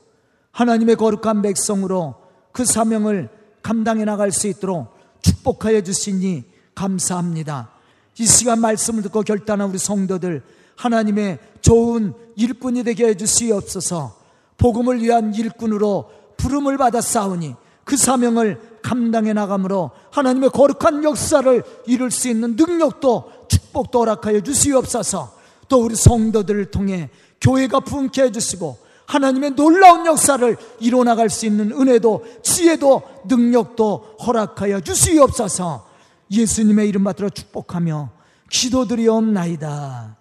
하나님의 0.53 0.95
거룩한 0.95 1.43
백성으로 1.43 2.28
그 2.53 2.65
사명을 2.65 3.29
감당해 3.63 4.05
나갈 4.05 4.33
수 4.33 4.47
있도록 4.47 4.97
축복하여 5.23 5.83
주시니 5.83 6.45
감사합니다. 6.75 7.71
이 8.19 8.27
시간 8.27 8.61
말씀을 8.61 9.03
듣고 9.03 9.23
결단한 9.23 9.71
우리 9.71 9.79
성도들 9.79 10.43
하나님의 10.77 11.39
좋은 11.61 12.15
일꾼이 12.37 12.85
되게 12.85 13.09
해 13.09 13.17
주시옵소서. 13.17 14.17
복음을 14.57 15.03
위한 15.03 15.35
일꾼으로 15.35 16.11
부름을 16.37 16.79
받아 16.79 17.01
싸우니 17.01 17.55
그 17.85 17.97
사명을 17.97 18.79
감당해 18.83 19.33
나감으로 19.33 19.91
하나님의 20.11 20.51
거룩한 20.51 21.05
역사를 21.05 21.65
이룰 21.87 22.11
수 22.11 22.29
있는 22.29 22.55
능력도 22.57 23.33
축복도 23.49 24.01
허락하여 24.01 24.41
주시옵소서. 24.41 25.37
또 25.69 25.85
우리 25.85 25.95
성도들을 25.95 26.71
통해 26.71 27.11
교회가 27.41 27.81
부흥케 27.81 28.23
해주시고 28.23 28.79
하나님의 29.09 29.53
놀라운 29.53 30.05
역사를 30.05 30.57
이뤄나갈 30.81 31.31
수 31.31 31.47
있는 31.47 31.73
은혜도 31.73 32.27
지혜도 32.43 33.03
능력도 33.27 34.17
허락하여 34.25 34.81
주시옵소서 34.81 35.89
예수님의 36.31 36.89
이름 36.89 37.05
받들어 37.05 37.31
축복하며 37.31 38.11
기도드리옵나이다. 38.51 40.17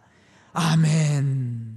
아멘. 0.53 1.76